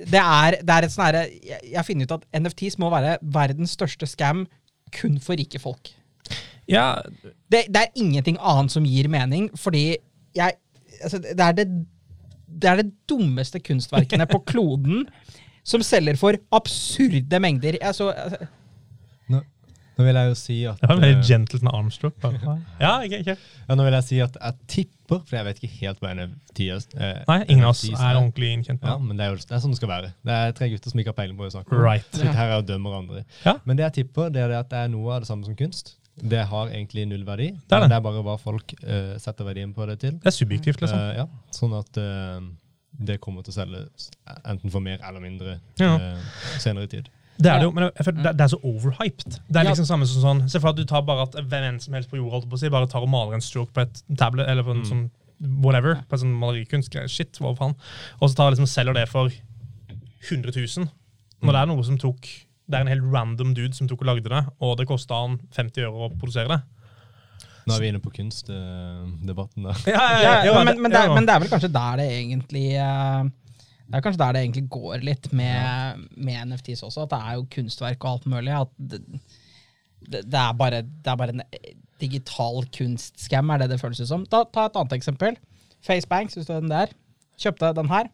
[0.00, 3.18] det er, det er et sånn herre jeg har funnet ut at NFTs må være
[3.22, 4.46] verdens største scam
[4.96, 5.92] kun for rike folk.
[6.70, 6.96] Ja,
[7.50, 9.84] Det, det er ingenting annet som gir mening, fordi
[10.38, 10.56] jeg
[11.02, 11.66] altså, Det er det,
[12.50, 15.06] det er det dummeste kunstverkene på kloden
[15.66, 17.78] som selger for absurde mengder.
[17.82, 18.48] Altså, altså,
[19.30, 19.42] Nå,
[19.98, 22.38] nå vil jeg jo si at det var en veldig eh, gentle sånn
[22.84, 23.36] Ja, okay, okay.
[23.36, 26.88] ja, Nå vil jeg si at jeg tipper, for jeg vet ikke helt hva NFTs
[26.96, 29.54] eh, Nei, ingen av oss er ordentlig innkjent Ja, med men det er jo det
[29.54, 30.12] er sånn det skal være.
[30.26, 31.84] Det er tre gutter som ikke har peiling på hva de snakker om.
[31.84, 32.10] Right.
[32.16, 33.24] Sitter her er å dømme andre.
[33.44, 33.58] Ja.
[33.68, 35.94] Men det jeg tipper, det er at det er noe av det samme som kunst.
[36.16, 37.50] Det har egentlig null verdi.
[37.68, 37.88] Det er det.
[37.90, 40.12] det er bare hva folk uh, setter verdien på det til.
[40.20, 40.98] Det er subjektivt, liksom.
[40.98, 42.40] Uh, ja, sånn at uh,
[42.92, 43.86] det kommer til å selge
[44.44, 45.94] enten for mer eller mindre Ja.
[46.60, 47.08] senere i tid.
[47.40, 49.38] Det er det jo, men jeg føler det, er så overhyped.
[49.48, 49.70] Det er Ja.
[49.70, 52.10] liksom samme som sånn Se for at du tar bare at hvem enn som helst
[52.10, 54.46] på jorda holdt på å si, bare tar og maler en stroke på et tablet
[54.50, 54.90] eller på en Mm.
[54.90, 55.10] sånn
[55.62, 56.92] whatever, på en sånn malerikunst.
[57.08, 57.74] Shit, hva faen.
[58.20, 59.30] Og så tar liksom selger det for
[60.28, 60.90] 100 000.
[61.40, 62.28] Når det er noe som tok
[62.70, 65.40] Det er en helt random dude som tok og lagde det, og det kosta han
[65.56, 66.60] 50 øre å produsere det.
[67.66, 69.74] Nå er vi inne på kunstdebatten, da.
[70.46, 73.28] ja, men, men, det er, men det er vel kanskje der det egentlig eh,
[73.84, 77.36] Det er kanskje der det egentlig går litt med, med NFTs også, at det er
[77.36, 78.54] jo kunstverk og alt mulig.
[78.56, 79.02] At det,
[80.24, 81.44] det, er, bare, det er bare en
[82.00, 84.24] digital kunstskam, er det det føles ut som.
[84.30, 85.36] Ta, ta et annet eksempel.
[85.84, 86.94] Facebank, syns du den der?
[87.40, 88.08] Kjøpte den her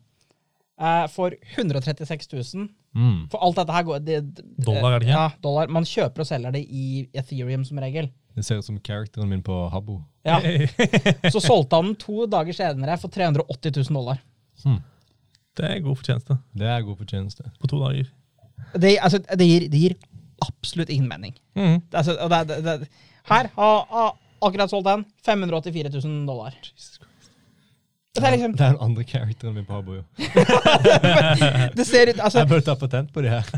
[0.81, 2.69] eh, for 136 000.
[2.97, 3.27] Mm.
[3.33, 4.21] For alt dette her går det,
[4.57, 5.19] Dollar, er det ikke?
[5.19, 5.73] Ja, dollar.
[5.73, 8.09] Man kjøper og selger det i Ethereum som regel.
[8.37, 10.01] Det ser ut som characteren min på Habbo.
[10.27, 10.41] Ja.
[11.33, 14.21] Så solgte han den to dager senere for 380 000 dollar.
[15.57, 17.51] Det er god fortjeneste Det er god fortjeneste.
[17.61, 18.11] på to dager.
[18.75, 19.97] Det, altså, det, gir, det gir
[20.45, 21.37] absolutt ingen mening.
[21.57, 21.81] Mm.
[21.81, 22.89] Det, altså, det, det, det,
[23.31, 25.05] her har akkurat solgt den.
[25.25, 26.57] 584 000 dollar.
[28.17, 30.03] Det er liksom Det er den andre characteren min på Habbo, jo.
[31.79, 33.51] Det ser ut altså, Jeg burde ta patent på de her.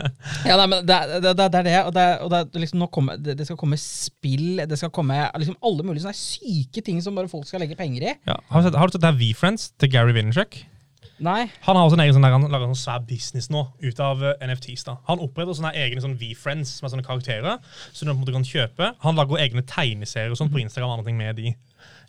[0.48, 1.78] Ja, nei, men det, det, det, det er det.
[1.84, 5.18] Og, det, og det, liksom, nå kommer, det, det skal komme spill, det skal komme
[5.40, 8.14] liksom alle mulige sånne syke ting som bare folk skal legge penger i.
[8.28, 8.38] Ja.
[8.50, 10.62] Har, du sett, har du sett det her V-Friends til Gary Vaynerchuk?
[11.22, 11.46] Nei.
[11.62, 14.22] Han har også en egen sånn der, han lager sånn svær business nå ut av
[14.24, 14.84] uh, NFTs.
[14.88, 14.96] da.
[15.08, 17.60] Han oppretter sånne egne sånn V-friends som er sånne karakterer.
[17.92, 18.90] som du på en måte kan kjøpe.
[19.04, 21.54] Han lager egne tegneserier og sånt på Instagram og andre ting med de.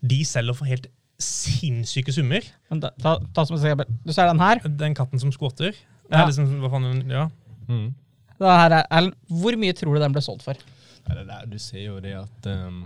[0.02, 0.90] De selger for helt
[1.22, 2.44] sinnssyke summer.
[2.70, 3.92] Men da, ta, ta som et eksempel.
[4.06, 4.60] Du ser den her.
[4.82, 5.72] Den katten som skvotter.
[5.72, 6.22] Det Ja.
[6.24, 7.28] er liksom, hva faen, ja.
[7.70, 7.94] Mm.
[8.36, 10.60] Det her er, Erlend, hvor mye tror du den ble solgt for?
[11.08, 12.82] Ja, det der, du ser jo det at um,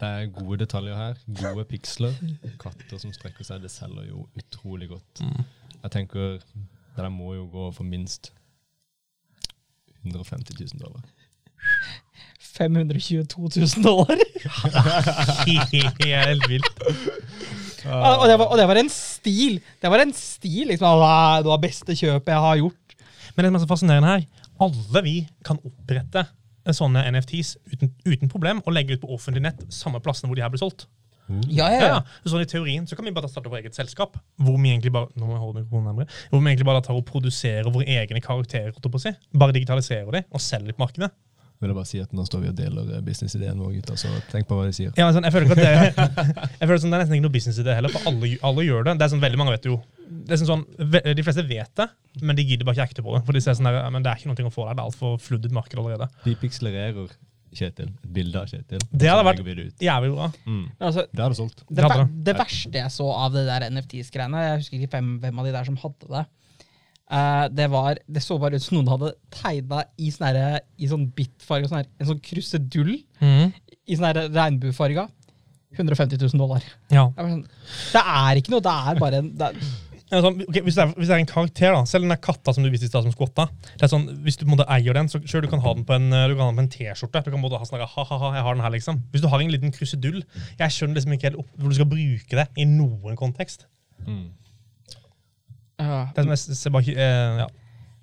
[0.00, 1.14] det er gode detaljer her.
[1.40, 2.12] Gode piksler.
[2.60, 3.62] Katter som strekker seg.
[3.62, 5.22] Det selger jo utrolig godt.
[5.22, 8.32] Jeg tenker det der må jo gå for minst
[10.02, 11.02] 150 000 dollar.
[12.56, 14.22] 522 000 dollar!
[15.46, 16.82] Helt vilt.
[17.86, 19.60] og, det var, og det var en stil!
[19.82, 21.04] Det var en stil, liksom.
[21.06, 22.96] «Ah, Det var beste kjøpet jeg har gjort.
[23.36, 24.26] Men det som er så fascinerende her,
[24.66, 26.24] alle vi kan opprette
[26.74, 30.42] sånne NFTs uten, uten problem og legge ut på offentlig nett samme plassene hvor de
[30.42, 30.88] her blir solgt.
[31.50, 32.00] Ja, Ja, ja.
[32.22, 34.92] Så Sånn I teorien så kan vi bare starte vårt eget selskap, hvor vi egentlig
[34.94, 37.86] bare nå må jeg holde mikrofonen nærmere, hvor vi egentlig bare tar og produserer våre
[37.86, 38.74] egne karakterer.
[39.34, 41.10] Bare digitaliserer dem og selger dem på markedet.
[41.60, 44.10] Vil jeg bare si at Nå står vi og deler eh, businessideen vår, gutter, så
[44.32, 44.90] tenk på hva de sier.
[44.98, 46.16] Ja, sånn, jeg føler ikke at det,
[46.60, 48.96] jeg føler sånn, det er nesten ikke noe businessidé heller, for alle, alle gjør det.
[49.00, 51.86] Det er sånn, veldig mange vet jo det er sånn, sånn, De fleste vet det,
[52.22, 53.22] men de gidder bare ikke ekte på det.
[53.26, 54.90] For de ser sånn der, men det er ikke noe å få der, det er
[54.90, 56.06] altfor fluddet marked allerede.
[56.26, 57.16] De pikselererer
[57.56, 57.88] Kjetil.
[58.04, 58.82] Et bilde av Kjetil.
[58.90, 59.66] Det hadde vært- det.
[59.80, 60.26] Jævlig bra.
[60.46, 60.64] Mm.
[60.80, 61.62] Altså, Det hadde solgt.
[61.70, 62.24] det, det.
[62.24, 65.52] det verste jeg så av det der NFTs-greiene Jeg husker ikke hvem, hvem av de
[65.52, 66.26] der som hadde det.
[67.10, 70.88] Eh, det var, det så bare ut som noen hadde tegna i sånn herre- i
[70.90, 72.96] sånn bitfarge, sånn en sånn krusedull
[73.86, 75.08] i sånn regnbuefarga.
[75.76, 76.62] 150 000 dollar.
[76.90, 77.10] Ja.
[77.18, 77.42] Sånn,
[77.92, 79.58] det er ikke noe, det er bare en det er,
[80.06, 82.20] Ja, sånn, ok, hvis, det er, hvis det er en karakter, da, selv den der
[82.22, 83.48] katta som du viste i stad som skvotta
[83.80, 85.84] det sånn, Hvis du på en måte eier den, så sure, du kan ha den
[85.84, 87.24] på en, eh, du kan ha den på en T-skjorte.
[87.26, 89.50] Du kan både ha sånn ha-ha-ha, jeg har den her liksom Hvis du har en
[89.50, 90.22] liten krusedull
[90.60, 93.66] Jeg skjønner liksom ikke helt opp, hvor du skal bruke det i noen kontekst.
[94.06, 94.30] Mm.
[95.80, 96.02] Ja.
[96.16, 97.46] Jeg ser bare eh, ja.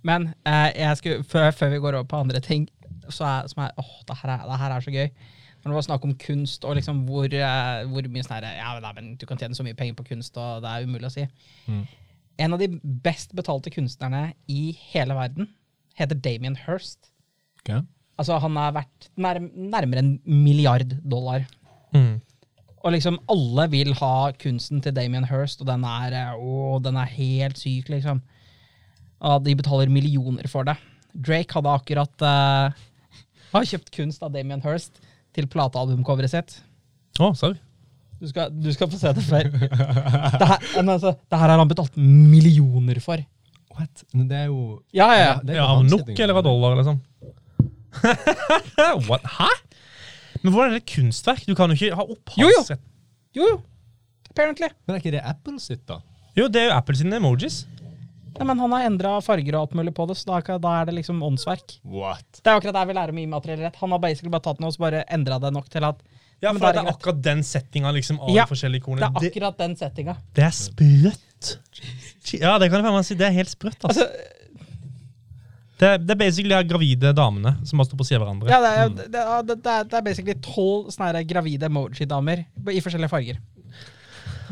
[0.03, 2.67] Men eh, jeg skulle, før, før vi går over på andre ting,
[3.09, 5.07] så er, som er åh, det her er, det her er så gøy.
[5.63, 8.73] Når det var snakk om kunst og liksom hvor, eh, hvor mye sånn her, ja,
[8.83, 11.13] nei, men du kan tjene så mye penger på kunst, og det er umulig å
[11.13, 11.23] si.
[11.71, 11.83] Mm.
[12.43, 12.67] En av de
[13.05, 15.47] best betalte kunstnerne i hele verden
[15.99, 17.13] heter Damien Hirst.
[17.61, 17.77] Ok.
[18.19, 21.47] Altså, han er verdt nær, nærmere en milliard dollar.
[21.95, 22.19] Mm.
[22.83, 26.97] Og liksom alle vil ha kunsten til Damien Hirst, og den er, eh, å, den
[26.99, 28.19] er helt syk, liksom.
[29.23, 30.75] Og de betaler millioner for det.
[31.13, 32.81] Drake hadde akkurat uh,
[33.53, 34.99] har kjøpt kunst av Damien Hirst
[35.33, 36.57] til platealbumcoveret sitt.
[37.21, 37.55] Å, sorry.
[38.19, 39.49] Du skal, du skal få se det før.
[39.53, 43.23] det, her, altså, det her har han betalt millioner for.
[43.73, 44.03] What?
[44.13, 45.35] Men det er jo Ja, ja, ja.
[45.41, 46.99] det er jo Ja, NOK eller av dollar, liksom?
[49.09, 49.25] What?
[49.39, 49.49] Hæ?
[50.43, 51.45] Men hvordan er det kunstverk?
[51.47, 52.05] Du kan jo ikke ha
[52.39, 52.63] Jo, jo.
[53.33, 53.61] Jo, jo.
[54.33, 54.69] Apparently.
[54.85, 55.99] Men er ikke det Apple sitt, da?
[56.37, 57.63] Jo, det er jo Apple sine emojis.
[58.33, 60.87] Nei, men han har endra farger og alt mulig på det, så da, da er
[60.89, 61.75] det liksom åndsverk.
[61.85, 62.25] What?
[62.39, 63.77] Det er akkurat der vi lærer om immateriell rett.
[63.83, 66.01] Han har basically bare tatt noe og så bare endra det nok til at
[66.41, 69.05] Ja, Men for det er er akkurat den settinga liksom, av Ja, de forskjellige Det
[69.05, 70.15] er akkurat den settinga.
[70.33, 71.53] det er sprøtt.
[72.33, 73.15] Ja, det kan jeg faen meg si.
[73.19, 73.77] Det er helt sprøtt.
[73.85, 74.07] Altså.
[74.09, 74.42] Altså,
[75.83, 78.51] Det, det er basically de gravide damene som bare står på siden av hverandre.
[78.53, 82.83] ja, det, er, det, er, det, er, det er basically tolv sånne gravide emoji-damer i
[82.83, 83.41] forskjellige farger.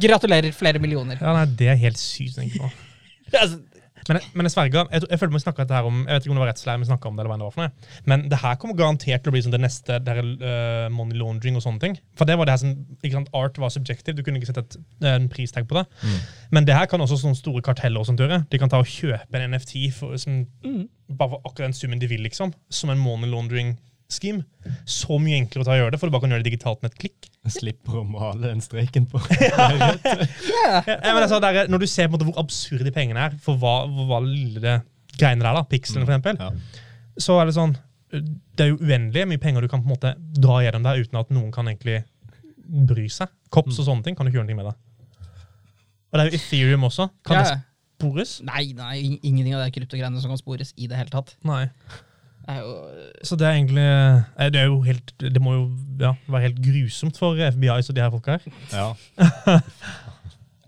[0.01, 1.19] Gratulerer, flere millioner.
[1.21, 2.37] Ja, nei, Det er helt sykt.
[2.37, 2.71] å tenke på.
[4.09, 6.33] Men, men jeg sverger, jeg, jeg føler vi snakket dette her om, jeg vet ikke
[6.33, 7.91] om det var rettslære vi snakket om det, eller hva det var for noe.
[8.11, 11.19] Men det her kommer garantert til å bli sånn det neste der, her, eh, money
[11.19, 11.99] laundering og sånne ting.
[12.17, 14.63] For det var det her som, ikke sant, Art var subjective, du kunne ikke sett
[14.63, 14.79] et,
[15.11, 15.85] en pristag på det.
[16.55, 18.43] Men det her kan også sånne store karteller og sånt gjøre.
[18.51, 20.43] De kan ta og kjøpe en NFT for, som,
[21.11, 22.55] bare for akkurat den summen de vil, liksom.
[22.73, 23.77] Som en money laundering
[24.11, 24.43] scheme.
[24.85, 26.83] Så mye enklere å ta og gjøre det, for du bare kan gjøre det digitalt
[26.83, 27.30] med et klikk.
[27.57, 29.21] Slipper å male den streken på.
[29.41, 33.57] Ja, ja, altså, når du ser på en måte hvor absurde de pengene er, for
[33.61, 34.75] hva, hva lille det
[35.17, 36.51] greiene der, da, pikselen for eksempel, Ja.
[37.19, 37.73] så er det sånn
[38.11, 41.19] Det er jo uendelig mye penger du kan på en måte dra gjennom der uten
[41.19, 42.01] at noen kan egentlig
[42.89, 43.31] bry seg.
[43.51, 44.73] Kops og sånne ting kan du ikke gjøre noe med det.
[46.11, 47.07] Og det er jo Ethereum også.
[47.27, 47.43] Kan ja.
[47.47, 47.55] det
[48.01, 48.33] spores?
[48.43, 51.35] Nei, nei, ingenting av de kryptogreiene som kan spores i det hele tatt.
[51.47, 51.65] Nei.
[52.51, 52.75] Er jo
[53.27, 55.65] Så det er egentlig eh, Det er jo helt Det må jo
[56.01, 58.61] ja, være helt grusomt for FBIs og de her folka her.
[58.73, 58.87] Ja.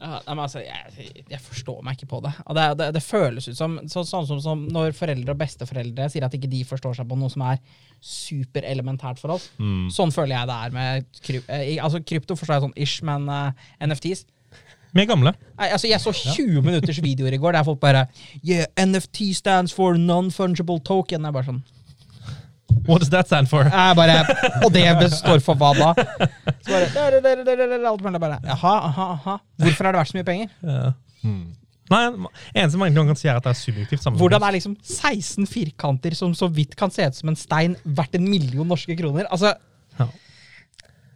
[0.03, 2.33] Ja, men altså, jeg, jeg forstår meg ikke på det.
[2.43, 6.09] Og det, det, det føles ut som så, sånn som, som når foreldre og besteforeldre
[6.11, 7.61] sier at ikke de forstår seg på noe som er
[8.03, 9.47] superelementært for oss.
[9.63, 9.87] Mm.
[9.95, 12.35] Sånn føler jeg det er med kryp, eh, altså, krypto.
[12.39, 14.25] forstår jeg sånn ish, men uh, NFTs
[14.95, 15.31] Er gamle.
[15.57, 18.05] Nei, altså Jeg så 20 minutters videoer i går der folk bare
[18.45, 21.23] Yeah, NFT stands for non-fungible token.
[21.25, 21.63] Jeg bare sånn
[22.87, 23.63] What does that stand for?
[23.63, 24.19] jeg bare,
[24.65, 25.89] Og det består for hva da?
[26.63, 29.35] Så bare, der, der, der, der, alt mulig, bare Jaha, aha, aha.
[29.63, 30.49] Hvorfor har det vært så mye penger?
[30.63, 30.91] Ja.
[31.23, 31.43] Hmm.
[31.91, 32.01] Nei,
[32.57, 34.01] eneste man kan si, er at det er subjektivt.
[34.03, 34.17] sammen.
[34.19, 38.15] Hvordan er liksom 16 firkanter som så vidt kan se ut som en stein, verdt
[38.19, 39.27] en million norske kroner?
[39.31, 39.53] Altså,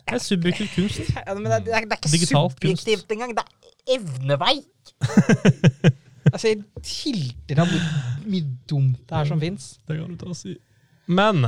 [0.08, 1.00] Det er subjektiv kunst.
[1.16, 2.84] ja, men det, er- det, er, ikke Digitalt kunst.
[2.86, 3.34] subjektivt engang.
[3.36, 4.94] Det er evneveik!
[6.34, 7.88] altså, jeg tilter av hvor
[8.28, 9.72] mye dumt det er som fins.
[9.88, 10.58] Det kan du ta og si.
[11.08, 11.48] Men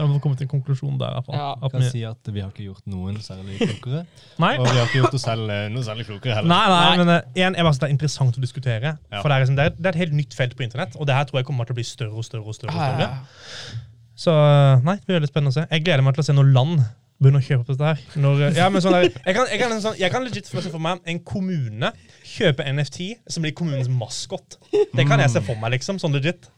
[0.00, 1.18] da må vi komme til en konklusjon der.
[1.26, 1.34] fall.
[1.36, 1.48] Ja.
[1.60, 4.06] At Kan vi- si at vi har ikke gjort noen særlig klokere.
[4.40, 4.52] Nei.
[4.56, 6.48] Og vi har ikke gjort oss selv eh, noe særlig klokere heller.
[6.48, 6.96] Nei, nei, Nei.
[7.02, 8.94] men en igjen, jeg bare synes det er interessant å diskutere.
[9.10, 9.20] Ja.
[9.20, 11.06] For det er, liksom, det, er, det er et helt nytt felt på internett, og
[11.10, 12.46] det her tror jeg kommer til å bli større og større.
[12.46, 12.72] og større.
[12.72, 13.76] og større.
[14.20, 15.66] Så eh, nei, det blir veldig spennende å se.
[15.68, 16.80] Jeg gleder meg til å se noen land
[17.20, 18.20] begynner å kjøpe opp dette her.
[18.24, 20.62] Når, eh, ja, men sånn der, jeg, kan, jeg, kan, sånn, jeg kan legit se
[20.72, 21.92] for meg en kommune
[22.24, 24.56] kjøpe NFT som blir kommunens maskot.
[24.72, 26.00] Det kan jeg se for meg, liksom.
[26.00, 26.48] Sånn legit.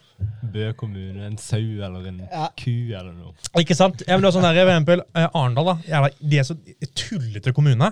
[0.52, 2.48] Bø kommune, en sau eller en Ja.
[2.58, 3.32] ku eller noe.
[3.58, 4.02] Ikke sant?
[4.06, 5.74] Jeg vil ha sånn der, for eksempel, eh, Arendal, da.
[5.88, 6.56] Jævla, de er så
[6.94, 7.88] tullete kommune.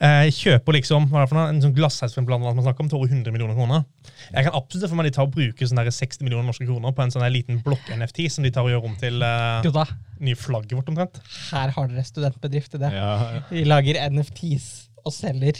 [0.00, 2.64] Eh, kjøper liksom hva er det for noe, en sånn glassheis for blant annet man
[2.64, 3.84] snakker om, til over 100 millioner kroner.
[4.32, 6.92] Jeg kan absolutt for meg de tar og bruker sånn der 60 millioner norske kroner
[6.94, 10.72] på en sånn liten blokk-NFT som de tar og gjør om til eh, nye flagget
[10.78, 11.20] vårt, omtrent.
[11.50, 12.92] her har dere studentbedrift i det.
[12.92, 15.58] Ja, Vi lager NFTs og selger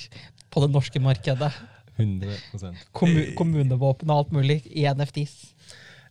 [0.50, 1.53] på det norske markedet.
[1.96, 5.53] 100 Kommu kommunevåpen og alt mulig i NFTs.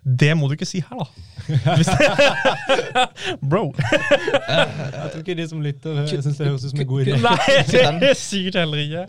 [0.03, 1.05] Det må du ikke si her, da.
[3.49, 3.73] Bro.
[3.79, 7.13] Jeg tror ikke de som lytter, eh, syns det høres ut som en god idé.
[7.23, 7.37] Nei,
[8.01, 9.03] det er sikkert heller ikke.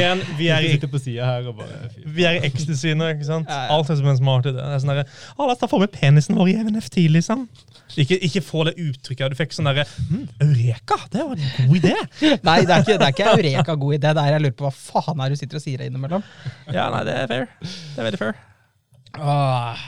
[0.00, 1.92] En, vi er i på sida her og bare.
[2.16, 3.50] Vi er i ecstasy nå, ikke sant?
[3.50, 4.58] Alt er som en smart idé.
[4.58, 7.46] Det er sånn derre Å, la oss ta for med penisen vår i NFT, liksom.
[8.00, 9.30] Ikke, ikke få det uttrykket.
[9.30, 10.98] Du fikk sånn derre mm, Eureka!
[11.12, 11.94] Det var en god idé!
[12.42, 14.10] Nei, det er ikke, det er ikke Eureka god idé.
[14.10, 16.26] Det er jeg lurer på hva faen er det du sitter og sier innimellom.
[16.74, 17.48] Ja, nei, det er fair.
[17.62, 18.42] Det er veldig fair.
[19.18, 19.84] Åh,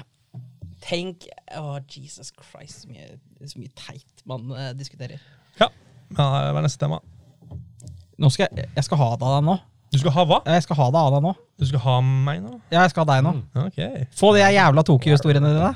[0.87, 1.27] tenk
[1.59, 5.23] Åh, Jesus Christ, så mye, så mye teit man eh, diskuterer.
[5.61, 5.71] Ja.
[6.17, 7.01] ja det var neste tema.
[8.17, 9.57] Nå skal jeg, jeg skal ha det av deg nå.
[9.93, 10.39] Du skal ha hva?
[10.51, 11.33] Jeg skal ha det av deg nå.
[11.57, 12.57] Du skal ha meg nå?
[12.73, 13.33] Ja, jeg skal ha deg nå.
[13.67, 13.79] Ok.
[14.19, 15.71] Få de jævla Tokyo-historiene dine.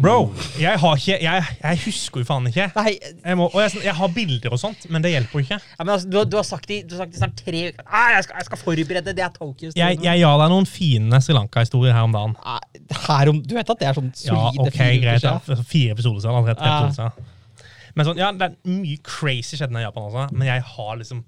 [0.00, 2.66] Bro, jeg har ikke Jeg, jeg husker jo faen ikke.
[2.76, 5.58] Nei, Jeg, må, og jeg, jeg har bilder og sånt, men det hjelper jo ikke.
[5.60, 7.84] ja, men altså, du, du har sagt i du har sagt i snart tre uker.
[7.86, 10.04] Ah, jeg, skal, jeg skal forberede det er Jeg, Tokyo-historiene.
[10.08, 12.34] jeg ga deg noen fine Sri Lanka-historier her om dagen.
[13.08, 15.22] Her om, du vet at det er sånn solide Ja, okay, ok, fire greit.
[15.26, 15.54] siden?
[15.58, 15.68] Ja.
[15.74, 16.34] Fire episoder siden.
[16.40, 16.80] Allerede tre Ja.
[16.86, 17.30] episoder siden.
[17.94, 21.20] Men sånn, ja, det er mye crazy skjedd i Japan også, men jeg har liksom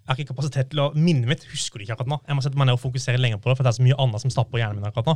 [0.00, 2.16] jeg har ikke kapasitet til å Minnet mitt husker det ikke akkurat nå.
[2.26, 3.98] Jeg må sette meg ned og fokusere lenger på det, for det er så mye
[4.02, 5.14] annet som stapper hjernen min akkurat nå.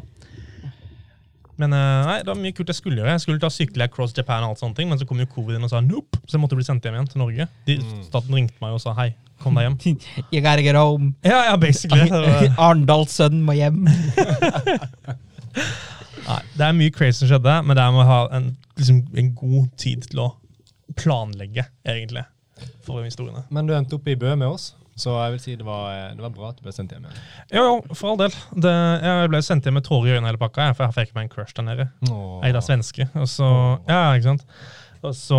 [1.60, 3.14] Men eh, nei, det var mye kult jeg skulle gjøre.
[3.14, 5.58] Jeg skulle ta sykle across Japan, og alt sånne ting, men så kom jo covid
[5.58, 7.46] inn og sa nope, så jeg måtte bli sendt hjem igjen til Norge.
[7.68, 9.10] De, Staten ringte meg og sa hei,
[9.42, 9.78] kom deg hjem.
[10.34, 11.12] You gotta get home.
[11.26, 12.08] Ja, ja, basically.
[12.66, 13.84] Arendalssønnen må hjem.
[16.24, 18.46] Nei, det er mye crazy som skjedde, men det er med å ha en,
[18.80, 20.30] liksom, en god tid til å
[20.98, 22.24] planlegge, egentlig,
[22.86, 23.44] for historiene.
[23.54, 26.22] Men du endte opp i Bø med oss, så jeg vil si det var, det
[26.22, 27.20] var bra at du ble sendt hjem igjen.
[27.56, 28.36] Jo, jo, for all del.
[28.54, 31.26] Det, jeg ble sendt hjem med tårer i øynene hele pakka, for jeg fikk meg
[31.26, 31.88] en crush der nede.
[32.46, 33.08] Eida svenske.
[33.18, 33.48] Og så,
[33.90, 34.46] ja, ikke sant?
[35.04, 35.38] Og så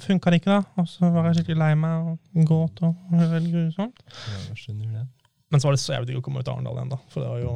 [0.00, 0.62] funka det ikke, da.
[0.80, 2.80] Og så var jeg skikkelig lei meg og gråt.
[2.86, 4.00] og det var veldig grusomt.
[4.14, 5.04] Ja, skjønner det?
[5.52, 7.00] Men så var det så jævlig digg å komme ut av Arendal igjen, da.
[7.12, 7.52] For det var jo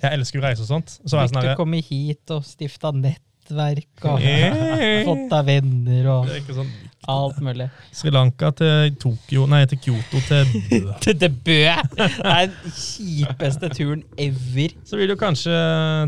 [0.00, 0.94] Jeg elsker jo reise og sånt.
[1.04, 5.04] Så var jeg Fikk sånn du komme hit og stifta nettverk og Hey.
[5.10, 6.72] fått deg venner og Det er ikke sånn
[7.10, 7.68] alt mulig.
[7.94, 10.80] Sri Lanka til Tokyo Nei, til Kyoto til Bø.
[11.04, 11.56] Til det bø!
[11.96, 14.74] Det er den kjipeste turen ever.
[14.86, 15.54] Så vil du kanskje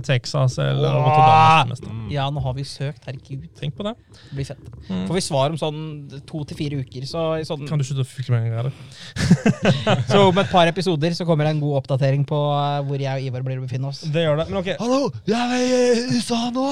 [0.06, 1.06] Texas eller Åh.
[1.06, 2.00] Rotterdam.
[2.12, 3.04] Ja, nå har vi søkt.
[3.06, 3.46] Herregud.
[3.58, 3.94] Tenk på det.
[4.30, 4.68] Det blir fett.
[4.88, 5.80] Får vi svar om sånn
[6.28, 8.72] to til fire uker, så, i sånn, Kan du slutte å fylle med en gang?
[10.10, 13.20] så om et par episoder så kommer det en god oppdatering på eh, hvor jeg
[13.22, 14.02] og Ivar blir å befinne oss.
[14.08, 14.48] Det gjør det.
[14.50, 16.68] Men ok, Hallo, jeg er i USA nå!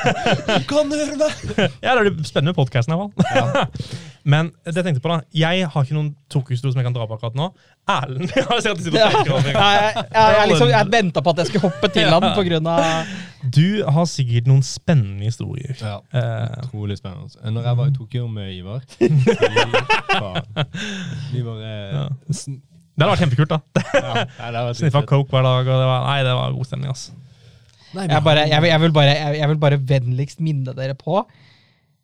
[0.60, 1.44] Du kan høre meg!
[1.84, 2.96] Ja, det blir spennende med podkasten.
[4.30, 7.06] Men det jeg tenkte på da, jeg har ikke noen Tokyo-historie som jeg kan dra
[7.08, 7.46] på akkurat nå.
[7.88, 11.88] Erlend jeg har sett Ja, jeg, jeg, liksom, jeg venta på at jeg skulle hoppe
[11.94, 12.34] til han av
[13.56, 15.72] Du har sikkert noen spennende historier.
[15.80, 15.94] Ja.
[16.12, 17.32] Eh, Utrolig spennende.
[17.56, 18.84] Når jeg var i Tokyo med Ivar.
[21.32, 22.04] Vi bare Ja.
[22.20, 23.48] det hadde vært kjempekult.
[23.56, 23.58] da.
[23.96, 25.64] ja, Sniffa coke hver dag.
[25.64, 26.90] og det var, Nei, det var god stemning.
[26.92, 27.08] ass.
[27.94, 31.24] Jeg, bare, jeg, vil- vil bare, jeg, jeg vil bare vennligst minne dere på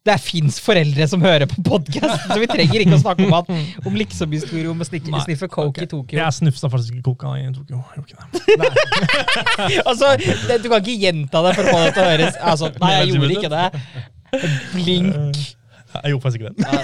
[0.06, 3.50] det fins foreldre som hører på podkast, så vi trenger ikke å snakke om, at,
[3.88, 5.88] om liksom-historie om å snikke, Nei, sniffe coke okay.
[5.88, 6.20] i Tokyo.
[6.20, 7.82] Jeg snufsa faktisk ikke coca i Tokyo.
[9.86, 12.70] Altså, det, Du kan ikke gjenta det for å få det til å høres altså,
[12.82, 13.66] Nei, jeg gjorde ikke det.
[14.74, 15.44] Blink.
[15.96, 16.82] Jeg gjorde faktisk ikke det.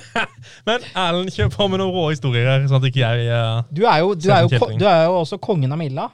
[0.68, 3.84] Men Erlend, kjør på med noen rå historier her, sånn at ikke jeg Uh, Du
[3.88, 6.08] er jo, du er jo, du er jo også kongen av Milla.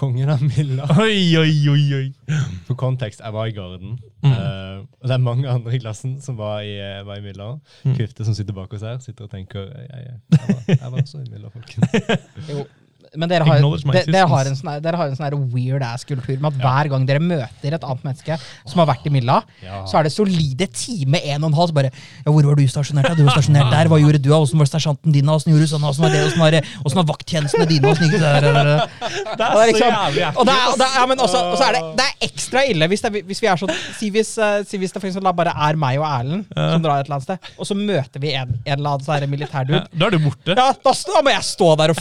[0.00, 0.86] Kongen av Milla.
[1.04, 2.36] Oi, oi, oi, oi.
[2.64, 3.98] For kontekst, jeg var i Garden.
[4.24, 4.32] Mm.
[4.32, 7.50] Uh, og det er mange andre i klassen som var i, eh, var i Milla.
[7.84, 7.98] Mm.
[7.98, 11.02] Kvifte som sitter bak oss her, sitter og tenker Jeg, jeg, jeg, var, jeg var
[11.02, 12.70] også i Milla, folkens.
[13.18, 16.52] Men dere har, de, dere har en sånn dere har en sånn weird ass-kultur med
[16.52, 18.36] at hver gang dere møter et annet menneske
[18.68, 19.80] som har vært i Milla, Ja.
[19.90, 21.70] så er det solide time en og en halv.
[21.70, 23.16] Så bare ja, 'Hvor var du stasjonert?
[23.16, 23.88] Du var stasjonert der.
[23.90, 24.30] Hva gjorde du?
[24.30, 25.26] Åssen var sersjanten din?
[25.26, 25.84] Åssen gjorde du sånn?
[25.90, 26.22] Åssen var det?
[26.26, 26.52] Åssen var?
[26.86, 27.90] Åssen var vakttjenestene dine?
[27.90, 28.40] Åssen gikk det der?
[28.40, 31.64] Det er så liksom- Og, det er, og, det er, ja, men også, og så
[31.68, 34.62] er det, det er ekstra ille hvis, det, hvis vi er sånn Si hvis, uh,
[34.64, 37.26] si hvis det for eksempel bare er meg og Erlend som drar et eller annet
[37.26, 39.86] sted, og så møter vi en, en eller annen sånn militærdude.
[39.92, 40.54] Da er du borte.
[40.56, 41.96] Ja, da, da må jeg stå der og,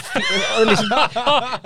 [0.59, 0.89] og liksom,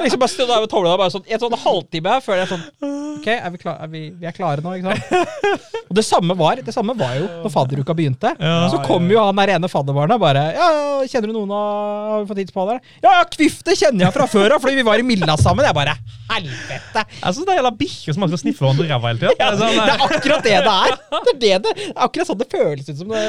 [0.03, 2.65] liksom bare stå der med tålmodighet bare sånn, en sånn halvtime her før jeg sånn
[3.13, 5.83] Ok, er vi, klar, er vi, vi er klare nå, ikke sant?
[5.87, 8.31] Og det samme var det samme var jo når fadderuka begynte.
[8.41, 8.55] Ja.
[8.73, 10.67] så kom jo han der ene fadderbarnet bare Ja,
[11.07, 11.67] kjenner du noen av
[12.13, 12.95] Har vi fått hits på han der?
[13.05, 15.65] Ja, Kvifte kjenner jeg fra før av, fordi vi var i Milla sammen.
[15.67, 15.95] Jeg bare
[16.33, 17.03] Helvete!
[17.19, 19.35] Jeg syns det er jævla bikkjer som skal sniffe hverandre i ræva hele tida.
[19.37, 20.97] Ja, Det er sånn, det er akkurat det det er.
[21.13, 23.23] Det er, det det, det er akkurat sånn det føles ut som det.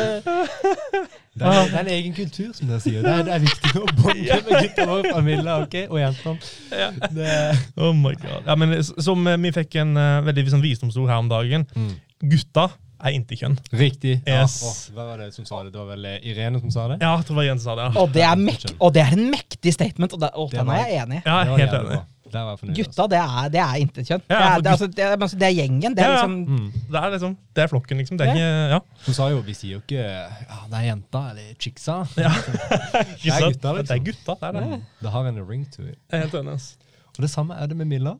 [1.34, 3.02] Det er, det er en egen kultur, som dere sier.
[3.02, 5.84] Det er, det er viktig å bonde med gutter og familie okay?
[5.88, 6.38] ok, og jentene.
[7.16, 8.46] Det- Oh my god.
[8.46, 11.66] Ja, men som eh, vi fikk en uh, veldig sånn visdomsord her om dagen.
[12.22, 12.68] Gutta
[13.04, 13.58] er intetkjønn.
[13.76, 14.14] Riktig.
[14.30, 14.44] Ja.
[14.46, 15.74] Oh, hva var det som sa det?
[15.74, 17.00] Det var vel eh, Irene som sa det?
[17.02, 17.88] Ja, jeg tror det var Jens som sa det.
[17.90, 20.70] Ja, Og det er, mek og det er en mektig statement, og, det, og den
[20.72, 21.22] er jeg enig i.
[21.26, 21.98] ja helt enig.
[22.34, 22.78] Der var jeg fornøyd.
[22.80, 24.22] Gutta, det er, det er intetkjønn.
[24.28, 25.94] Ja, det, er, det, er altså, det, er, altså, det er gjengen.
[25.96, 26.26] Det er Ja, ja.
[26.26, 26.62] liksom altså.
[26.64, 26.86] Mm.
[26.92, 28.18] Det er liksom, det er flokken, liksom.
[28.18, 28.78] Det er ikke, ja.
[29.06, 32.00] Hun sa jo vi sier jo ikke ja, det er jenta eller chicksa.
[32.18, 32.32] ja.
[33.24, 34.04] Det er gutta, Det er liksom.
[34.10, 34.80] gutta, det er det.
[35.04, 35.98] Det har en ring to it.
[36.10, 36.58] Jeg er helt enig.
[36.58, 36.72] ass.
[37.14, 38.16] Og det samme er det med Milla.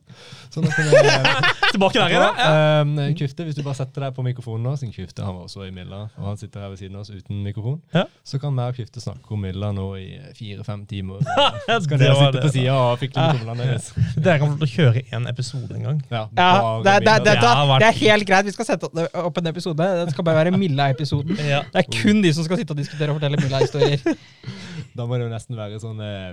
[0.53, 2.81] Sånn at jeg, Tilbake der igjen, ja.
[2.81, 5.65] um, Kvifte, hvis du bare setter deg på mikrofonen nå, siden Kvifte han var også
[5.67, 8.05] i Milla, og han sitter her ved siden av oss uten mikrofon, Ja.
[8.23, 10.05] så kan vi og Kvifte snakke om Milla nå i
[10.37, 11.19] fire-fem timer.
[11.75, 13.89] Så kan det dere sitte det, på sida og fikle med tomlene deres?
[14.25, 15.99] Dere kan få lov til å kjøre en episode en gang.
[16.13, 16.47] Ja, ja,
[16.85, 18.47] det, er- det, det, Det det er helt greit.
[18.47, 19.89] Vi skal sette opp- en episode.
[20.05, 21.35] Det skal bare være Milla-episoden.
[21.43, 21.61] Ja.
[21.73, 23.99] Det er kun de som skal sitte og diskutere og fortelle Milla-historier.
[24.95, 26.31] Da må det jo nesten være sånn eh,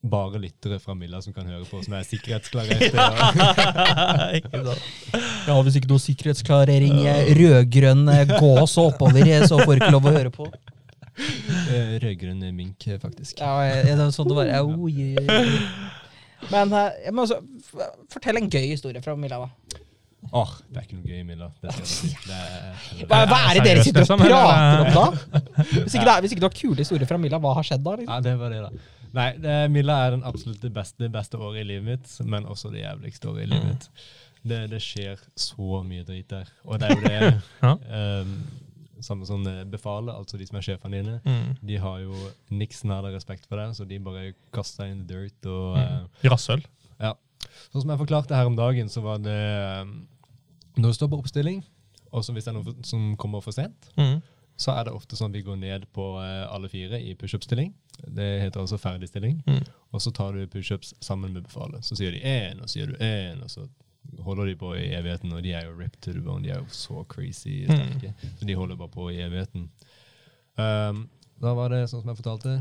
[0.00, 2.88] bare lyttere fra Milla som kan høre på, som er sikkerhetsklarerte.
[2.96, 4.74] ja.
[5.46, 7.02] Ja, Hvis ikke noe sikkerhetsklarering,
[7.36, 8.06] rød-grønn
[8.38, 10.48] gås og oppover, så får du ikke lov å høre på.
[11.20, 13.42] Eh, Rød-grønn mink, eh, faktisk.
[13.42, 14.52] Ja, det er sånn det var?
[14.64, 15.58] Oh, yeah.
[16.48, 19.80] Men eh, jeg må også fortelle fortell en gøy historie fra Milla, da.
[20.36, 21.48] Åh, det er ikke noe gøy, Milla.
[21.60, 21.74] Det.
[22.28, 25.44] Det er, Hva, hva er det dere sitter og liksom, prater om da?
[25.84, 27.84] Hvis ikke, det er, hvis ikke du har kule historier fra Milla, hva har skjedd
[27.84, 27.96] da?
[28.00, 28.12] liksom?
[28.12, 28.99] Ja, det var det, da.
[29.16, 32.70] Nei, det, Milla er den absolutt det beste, beste året i livet mitt, men også
[32.70, 33.88] det jævligste året i livet mitt.
[34.42, 36.48] Det, det skjer så mye drit der.
[36.64, 37.22] Og det er jo det
[37.66, 37.72] Ja.
[38.22, 38.36] um,
[39.00, 41.14] Samme som befalet, altså de som er sjefene dine.
[41.24, 41.54] Mm.
[41.64, 42.12] De har jo
[42.52, 45.46] niks nær respekt for deg, så de bare kaster deg in the dirt.
[45.48, 45.78] og...
[45.78, 46.08] Mm.
[46.20, 46.64] uh, Rasshøl.
[47.70, 49.38] Sånn som jeg forklarte her om dagen, så var det
[49.80, 49.94] um,
[50.76, 51.62] Når du står på oppstilling,
[52.12, 54.20] og så hvis det er noen som kommer for sent, Mm.
[54.60, 57.70] Så er det ofte sånn at vi går ned på eh, alle fire i pushup-stilling.
[58.12, 59.38] Det heter altså ferdigstilling.
[59.46, 59.62] Mm.
[59.96, 61.84] Og så tar du pushups sammen med befalet.
[61.86, 63.64] Så sier de én, og så sier du én, og så
[64.26, 65.32] holder de på i evigheten.
[65.32, 66.44] Og de er jo ripped to the bone.
[66.44, 68.12] De er jo så crazy Mm.
[68.36, 69.70] Så de holder bare på i evigheten.
[70.60, 71.06] Um,
[71.40, 72.58] da var det sånn som jeg fortalte,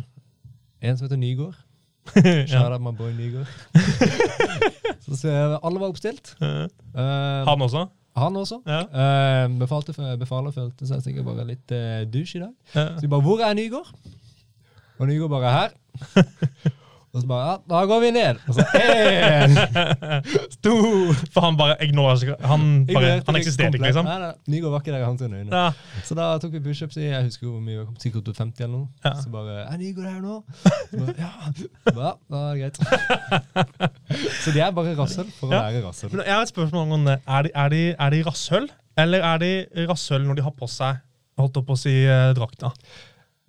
[0.79, 1.57] en som heter Nygård.
[2.49, 3.49] Shout out my boy Nygård.
[5.03, 6.35] så jeg, alle var oppstilt.
[6.39, 7.89] Um, Han også?
[8.19, 8.59] Han også.
[8.67, 8.81] Ja.
[8.89, 12.53] Uh, befalte, befaler følte seg sikkert bare litt uh, dusj i dag.
[12.75, 12.85] Ja.
[12.95, 13.93] Så vi bare 'Hvor er Nygård?'
[14.99, 15.73] Og Nygård bare 'Her'.
[17.13, 18.37] og så bare 'Ja, da går vi ned'.
[18.47, 19.53] Og så én,
[20.63, 20.73] to
[21.33, 24.05] For han bare ignorerer Han, bare, han eksisterer ikke, liksom?
[24.05, 25.47] Nei, nei, Nygård var ikke der i hans øyne.
[25.51, 25.71] Ja.
[26.05, 28.87] Så da tok vi pushups i jeg husker hvor mye, sikkert til 50 eller noe.
[29.05, 29.13] Ja.
[29.23, 30.43] Så bare 'Er Nygård her nå?'
[30.91, 31.31] Så bare, ja.
[31.87, 32.77] Så bare, ja, da er det greit.
[34.43, 35.61] så de er bare rasshøl for å Ja.
[35.71, 36.09] være rasshøl.
[36.25, 37.19] Jeg har et spørsmål det.
[37.27, 40.67] Er de, er de, er de rasshøl, eller er de rasshøl når de har på
[40.69, 40.97] seg
[41.39, 42.73] holdt opp å si eh, drakta?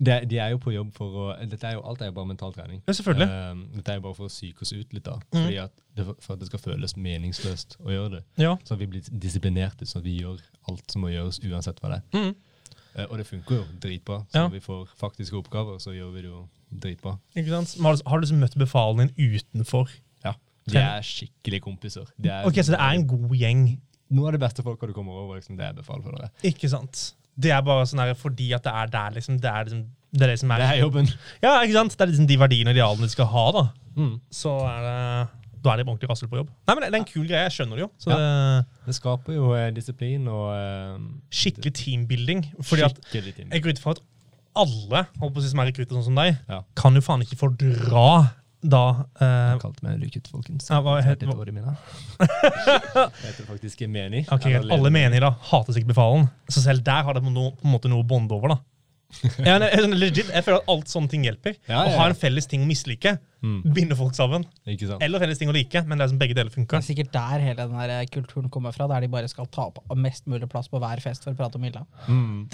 [0.01, 2.29] Det, de er jo på jobb for å Dette er jo, alt er jo bare
[2.31, 2.79] mental trening.
[2.87, 3.27] Ja, selvfølgelig.
[3.29, 5.19] Eh, dette er jo bare for å psyke oss ut litt, da.
[5.35, 5.49] Mm.
[5.67, 8.21] At det, for at det skal føles meningsløst å gjøre det.
[8.41, 8.55] Ja.
[8.65, 10.41] Så at vi blir disiplinerte, så at vi gjør
[10.71, 12.17] alt som må gjøres, uansett hva det er.
[12.17, 12.33] Mm.
[12.91, 14.17] Uh, og det funker jo dritbra.
[14.31, 14.47] Så Ja.
[14.47, 16.41] når vi får faktiske oppgaver, så gjør vi det jo
[16.71, 17.19] dritbra.
[17.35, 17.77] Ikke sant?
[17.77, 19.93] Men Har du, har du liksom møtt befalen din utenfor?
[20.25, 20.33] Ja.
[20.67, 22.09] De er skikkelig kompiser.
[22.23, 23.79] Er, Ok, Så det er en god gjeng?
[24.11, 26.31] Noe av det beste folka du kommer over, liksom, det er befal for dere.
[26.43, 27.13] Ikke sant?
[27.39, 29.37] Det er bare sånn her fordi at det er der, liksom.
[29.41, 31.07] Det er, liksom, det er det som er Det er jobben.
[31.41, 31.95] Ja, ikke sant?
[31.97, 33.63] Det er liksom de verdiene og idealene de skal ha, da.
[33.95, 34.15] Mm.
[34.31, 34.97] Så er det
[35.61, 36.47] da er de ordentlig rassel på jobb.
[36.67, 37.89] Nei, men Det er en kul greie, jeg skjønner det jo.
[38.01, 38.17] Så Ja.
[38.17, 40.97] det Det skaper jo eh, disiplin og eh,
[41.29, 42.41] Skikkelig teambuilding.
[42.65, 43.49] Fordi at skikkelig team.
[43.51, 44.01] jeg går ut fra at
[44.55, 46.63] alle håper si, som er rekrutter sånn som deg, Ja.
[46.75, 48.31] kan jo faen ikke fordra
[48.61, 48.81] da
[49.17, 50.69] eh, Han kalte meg lykkut, folkens.
[50.69, 51.45] Ja, hva het- du hva?
[52.21, 54.25] Jeg heter faktisk Meni.
[54.29, 54.45] Ok.
[54.71, 56.27] Alle menier da hater sikkert befalen.
[56.49, 58.55] Så selv der har det på, no, på en måte noe å bonde over.
[58.55, 58.59] da.
[59.43, 61.57] Ja, legit, jeg føler at alt sånne ting hjelper.
[61.67, 63.17] Ja, ja, Å ha en felles ting å mislike.
[63.41, 63.57] Mm.
[63.75, 64.45] Binde folk sammen.
[64.69, 65.03] Ikke sant?
[65.03, 66.77] Eller felles ting å like, men det er som begge deler funker.
[66.77, 69.49] Det er sikkert der hele den der eh, kulturen kommer fra, der de bare skal
[69.51, 71.83] ta opp mest mulig plass på hver fest for å prate om Milla.
[72.07, 72.45] Mm.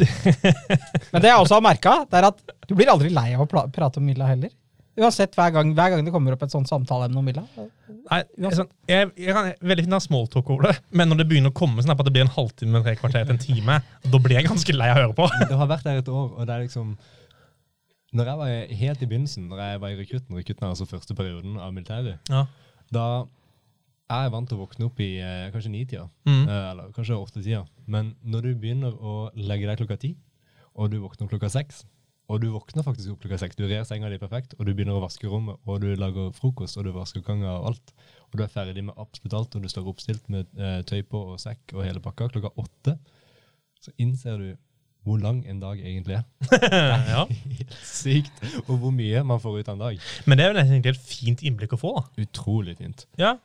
[1.12, 4.02] Men det jeg også har merka, er at du blir aldri lei av å prate
[4.02, 4.54] om Milla heller.
[4.98, 7.44] Uansett, hver gang, hver gang det kommer opp et sånt samtaleemne om Villa.
[8.10, 11.28] Nei, jeg, sånn, jeg, jeg kan veldig fint ha smalltalk over det, men når det
[11.30, 13.76] begynner å komme sånn at det blir en halvtime, tre kvarter til en time,
[14.10, 15.28] da blir jeg ganske lei av å høre på.
[15.52, 16.96] Det har vært der et år, og det er liksom
[18.18, 21.14] Når jeg var helt i begynnelsen, når jeg var i rekrutten, rekrutten er altså første
[21.14, 22.46] perioden av militæret, Ja.
[22.90, 23.04] da
[24.10, 26.48] er jeg vant til å våkne opp i eh, kanskje ni-tida, Mm.
[26.48, 27.66] eh, eller kanskje åtte-tida.
[27.86, 30.16] Men når du begynner å legge deg klokka ti,
[30.74, 31.84] og du våkner klokka seks,
[32.28, 34.98] og du våkner faktisk opp klokka seks, du rer senga di perfekt, og du begynner
[34.98, 37.94] å vaske rommet, og du lager frokost, og du vasker ganga og alt,
[38.28, 41.22] og du er ferdig med absolutt alt, og du står oppstilt med eh, tøy på
[41.34, 42.98] og sekk og hele pakka klokka åtte,
[43.80, 44.50] så innser du
[45.08, 46.26] hvor lang en dag egentlig er.
[47.14, 47.24] ja.
[47.88, 48.42] Sykt.
[48.66, 50.08] Og hvor mye man får ut av en dag.
[50.28, 51.94] Men det er jo nesten egentlig et fint innblikk å få.
[52.20, 53.06] Utrolig fint.
[53.16, 53.38] Ja.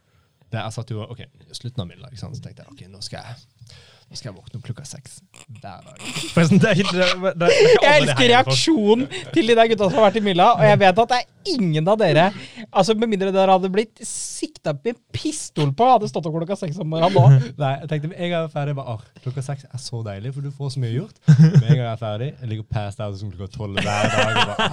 [0.50, 1.22] Det jeg satt jo, ok,
[1.54, 3.76] slutten av middag, så tenkte jeg, ok, nå skal jeg,
[4.12, 6.00] nå skal jeg våkne opp klokka seks hver dag.
[6.36, 7.48] Det det, det
[7.80, 11.00] Jeg elsker reaksjonen til de der gutta som har vært i Milla, og jeg vet
[11.00, 12.28] at det er ingen av dere
[12.68, 16.76] Altså Med mindre dere hadde blitt sikta med pistol på, hadde stått opp klokka seks
[16.82, 17.48] om morgenen nå.
[17.62, 20.34] Nei, jeg tenkte en gang jeg er ferdig, bare, ah, klokka seks er så deilig,
[20.36, 21.18] for du får så mye gjort.
[21.32, 24.32] Med en gang jeg er ferdig, jeg ligger past out som klokka tolv hver dag.
[24.36, 24.68] Og bare,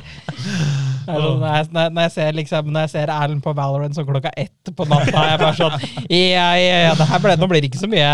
[0.00, 0.93] ah.
[1.04, 4.30] Sånn, når, jeg, når, jeg ser liksom Når jeg ser Erlend på Valorant sånn klokka
[4.40, 5.74] ett på natta, er jeg bare sånn
[6.08, 8.10] Ja, ja, ja, det her ble, nå blir det ikke så mye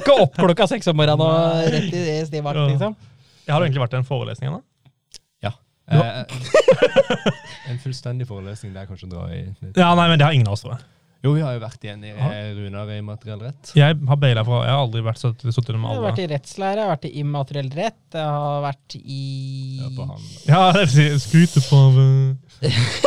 [0.00, 2.96] Ikke opp klokka seks om morgenen og rett i stiv vakt, liksom.
[3.48, 4.60] Jeg har egentlig vært i en forelesning ennå.
[5.44, 5.54] Ja.
[5.88, 6.04] Ja.
[6.04, 6.98] Eh,
[7.72, 9.72] en fullstendig forelesning, det er kanskje å dra i litt.
[9.72, 10.84] Ja, nei, men det har ingen av oss, tror jeg.
[11.18, 12.28] Jo, vi har jo vært igjen i Ja.
[12.30, 13.72] eh, Runar i materiell rett.
[13.74, 16.26] Jeg har baila fra Jeg har aldri vært satt satt med Jeg har vært i
[16.30, 19.22] rettslære, jeg har vært i immateriell rett, jeg har vært i
[19.80, 20.28] Ja, på han.
[20.46, 21.18] Ja, det vil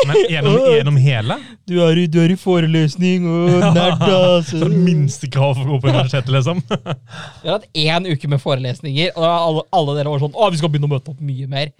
[0.07, 1.37] Men gjennom, gjennom hele?
[1.67, 4.59] Du er i, du er i forelesning og nært, altså.
[4.65, 6.59] Sånn minstekrav for å gå på universitetet, liksom.
[7.43, 10.59] Vi har hatt én uke med forelesninger, og alle, alle dere var sånn Å, vi
[10.59, 11.71] skal begynne å møte opp mye mer.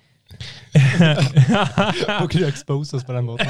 [2.22, 3.50] Må ikke du expose oss på den måten?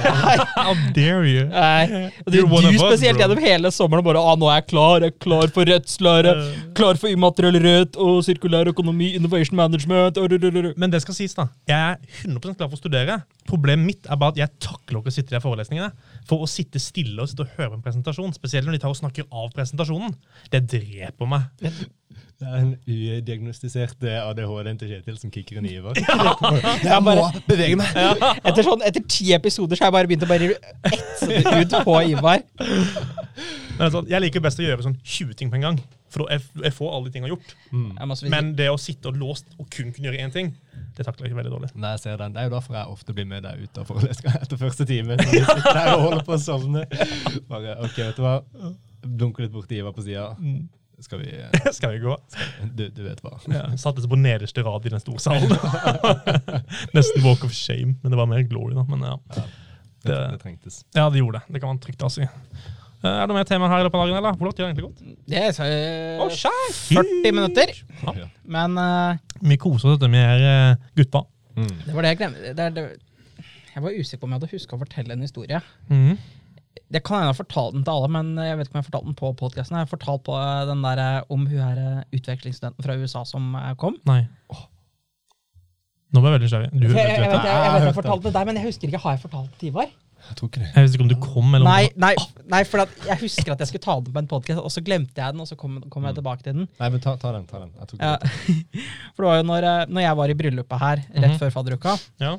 [0.55, 1.43] How dare you?
[1.51, 2.09] Nei.
[2.25, 5.05] Du, du spesielt gjennom hele sommeren bare ah, 'Nå er jeg klar.
[5.05, 6.33] Jeg er klar for rettslære.
[6.77, 10.17] Klar for immateriell rett og sirkulær økonomi, innovation management'
[10.81, 11.47] Men det skal sies, da.
[11.69, 13.21] Jeg er 100 klar for å studere.
[13.49, 15.91] Problemet mitt er bare at jeg takler ikke å sitte i de forelesningene.
[16.29, 18.99] For å sitte stille og sitte og høre en presentasjon, spesielt når de tar og
[18.99, 20.13] snakker av presentasjonen,
[20.53, 21.49] det dreper meg.
[22.41, 25.99] Det er en udiagnostisert ADHD-en til Kjetil som kicker en Ivar.
[26.89, 27.13] Jeg må
[27.45, 27.91] bevege meg!
[28.41, 30.49] Etter, sånn, etter ti episoder så har jeg bare begynt å bare
[30.89, 32.41] etse det ut på Ivar.
[33.77, 35.77] Men altså, jeg liker best å gjøre sånn 20 ting på en gang.
[36.11, 37.53] For da jeg, jeg får alle de tingene gjort.
[37.71, 40.49] Jeg vidt- Men det å sitte og låst og kun kunne gjøre én ting,
[40.97, 41.69] det takler jeg ikke veldig dårlig.
[41.79, 42.33] Nei, jeg ser den.
[42.35, 45.15] Det er jo derfor jeg ofte blir med deg ut av forelesninga etter første time.
[45.21, 46.83] Når vi sitter der og holder på å sovne.
[47.53, 48.35] Bare, ok, vet du hva?
[49.01, 50.27] Dunker litt borti Ivar på sida.
[51.01, 52.15] Skal vi eh, Skal vi gå?
[52.77, 53.35] du, du vet hva.
[53.49, 55.49] Ja, Satte seg på nederste rad i den store salen.
[56.97, 58.83] Nesten walk of shame, men det var mer glory, da.
[58.89, 59.43] Men ja, Det,
[60.03, 60.83] Det- det trengtes.
[60.97, 61.53] ja det gjorde det.
[61.53, 62.21] Det kan man trygt si.
[62.21, 64.33] Eh, Er det noe mer tema her i løpet av dagen, eller?
[64.37, 65.27] Hvor langt gjør det egentlig gått?
[65.29, 65.67] Det er så,
[66.21, 66.73] Å, skjær!
[67.01, 67.71] 40 minutter.
[68.03, 68.13] Ja.
[68.21, 68.27] Ja.
[68.45, 71.23] Men uh, Vi koser oss med uh, gutta.
[71.57, 71.71] Mm.
[71.85, 72.53] det var det jeg glemte.
[72.55, 72.83] Det det,
[73.73, 75.61] jeg var usikker på om jeg hadde huska å fortelle en historie.
[75.89, 76.17] Mhm.
[76.91, 78.83] Det kan hende jeg har fortalt den til alle, men jeg vet ikke om jeg
[78.83, 79.77] har fortalt den på podkasten.
[79.79, 83.23] Jeg har fortalt på eh, den der eh, om hun her eh, utvekslingsstudenten fra USA
[83.25, 83.95] som kom.
[84.09, 84.25] Nei.
[86.11, 86.69] Nå ble jeg veldig nysgjerrig.
[86.75, 88.89] Du, Jeg, jeg, jeg, vet jeg, jeg, vet jeg fortalte det der, men jeg husker
[88.91, 88.99] ikke.
[89.05, 89.91] Har jeg fortalt det til Ivar?
[90.21, 90.67] Jeg tror ikke det.
[90.75, 92.11] Jeg visste ikke om du kom, eller om Nei, nei,
[92.51, 94.83] nei for at jeg husker at jeg skulle ta den på en podkast, og så
[94.85, 96.67] glemte jeg den, og så kom, kom jeg tilbake til den.
[96.77, 97.47] Nei, men ta, ta den.
[97.49, 97.71] ta den.
[97.79, 98.11] Jeg tok Ja.
[98.21, 98.29] det.
[99.15, 101.39] For det var jo når, når jeg var i bryllupet her rett Mhm.
[101.41, 102.35] før fadderuka, Ja.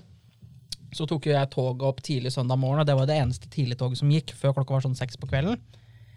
[0.92, 4.10] Så tok jeg toget opp tidlig søndag morgen, og det var det eneste tidligtoget som
[4.12, 5.56] gikk før klokka var sånn seks på kvelden.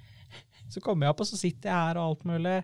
[0.74, 2.56] Så kommer jeg opp, og så sitter jeg her og alt mulig,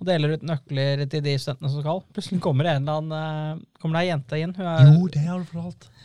[0.00, 2.02] og deler ut nøkler til de studentene som skal.
[2.14, 4.52] Plutselig kommer det en eller annen eh, kommer det ei jente inn.
[4.56, 5.88] Hun er, Jo, det har du fortalt.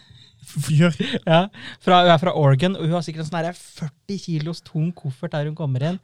[1.26, 1.40] Ja,
[1.82, 5.34] fra, hun er fra Oregon, og hun har sikkert en sånn 40 kilos tung koffert
[5.36, 6.00] der hun kommer inn.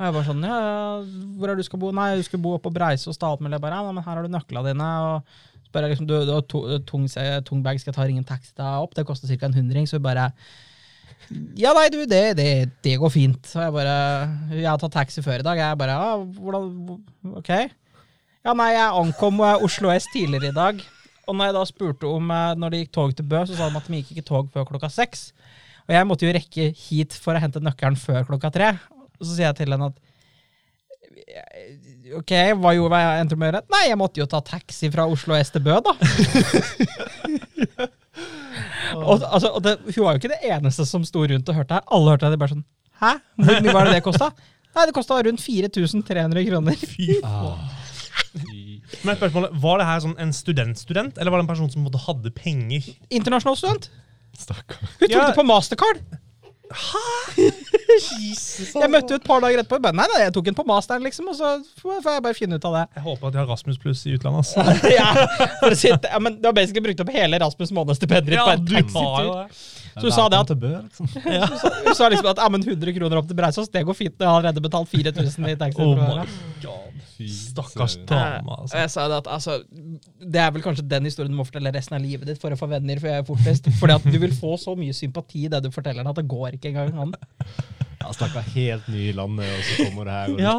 [0.00, 0.58] Og jeg bare sånn, ja,
[1.36, 1.90] hvor er du skal bo?
[1.92, 3.18] Nei, du skal bo oppe på Breisås.
[3.20, 3.58] alt mulig.
[3.58, 4.90] Jeg bare, ja, men her har du nøklene dine.
[5.04, 7.06] og bare liksom, du, du har to, tung,
[7.46, 8.94] tung bag, skal ta ringen taxi opp?
[8.96, 9.46] Det koster ca.
[9.48, 9.88] en hundring.
[9.88, 10.30] Så bare
[11.58, 12.50] Ja, nei, du, det, det,
[12.82, 13.46] det går fint.
[13.46, 13.98] Så jeg bare
[14.54, 15.60] Jeg har tatt taxi før i dag.
[15.60, 17.52] Jeg bare Ja, hvordan Ok.
[18.40, 20.78] Ja, nei, jeg ankom eh, Oslo S tidligere i dag.
[21.28, 23.68] Og når jeg da spurte om eh, når det gikk tog til Bø, så sa
[23.68, 25.28] de at de gikk ikke tog før klokka seks.
[25.86, 28.70] Og jeg måtte jo rekke hit for å hente nøkkelen før klokka tre.
[29.20, 30.06] Og så sier jeg til henne at
[32.18, 33.62] Ok, hva gjorde jeg endte med å gjøre?
[33.74, 35.92] Nei, jeg måtte jo ta taxi fra Oslo S til Bø, da.
[38.96, 41.78] og, altså, og det, hun var jo ikke det eneste som sto rundt og hørte
[41.78, 41.84] her.
[41.94, 42.64] Alle hørte det bare sånn
[43.00, 43.12] Hæ?
[43.40, 44.30] Hvor mye var det det kosta?
[44.76, 46.82] Nei, det kosta rundt 4300 kroner.
[46.92, 47.76] Fy faen.
[49.06, 52.30] Men spørsmålet, Var det her sånn en studentstudent, eller var det en person som hadde
[52.36, 52.90] penger?
[53.10, 53.88] Internasjonal student.
[54.38, 54.78] Stakkar.
[55.00, 55.24] Hun tok Ja.
[55.30, 56.02] det på mastercard.
[58.80, 59.80] Jeg møtte jo et par dager etterpå.
[59.82, 62.58] Bare, nei, nei, jeg tok en på masteren, liksom, og så får jeg bare finne
[62.60, 62.84] ut av det.
[63.00, 64.40] Jeg håper at de har Rasmus pluss i utlandet.
[64.40, 64.80] ass.
[65.00, 65.10] ja,
[65.60, 68.40] for å si, det- ja, men Du har basically brukt opp hele Rasmus månedsstipendiet ditt
[68.40, 69.76] på en taxitur.
[69.90, 71.08] Så du sa det at Bø, liksom.
[71.86, 74.14] Hun sa liksom at ja, men 100 kroner opp til Breisås, det går fint.
[74.22, 75.82] Jeg har allerede betalt 4000 i taxi.
[75.82, 76.22] Oh my
[76.62, 77.00] god.
[77.20, 78.78] Stakkars dame, altså.
[78.80, 79.58] jeg sa det at altså,
[80.24, 82.56] Det er vel kanskje den historien du må fortelle resten av livet ditt for å
[82.56, 83.68] få venner for fortest.
[83.80, 86.56] Fordi at du vil få så mye sympati i det du forteller, at det går
[86.56, 87.12] ikke engang an.
[88.00, 90.34] Ja, snakka helt ny i landet, og så kommer det her.
[90.34, 90.56] Og Ja.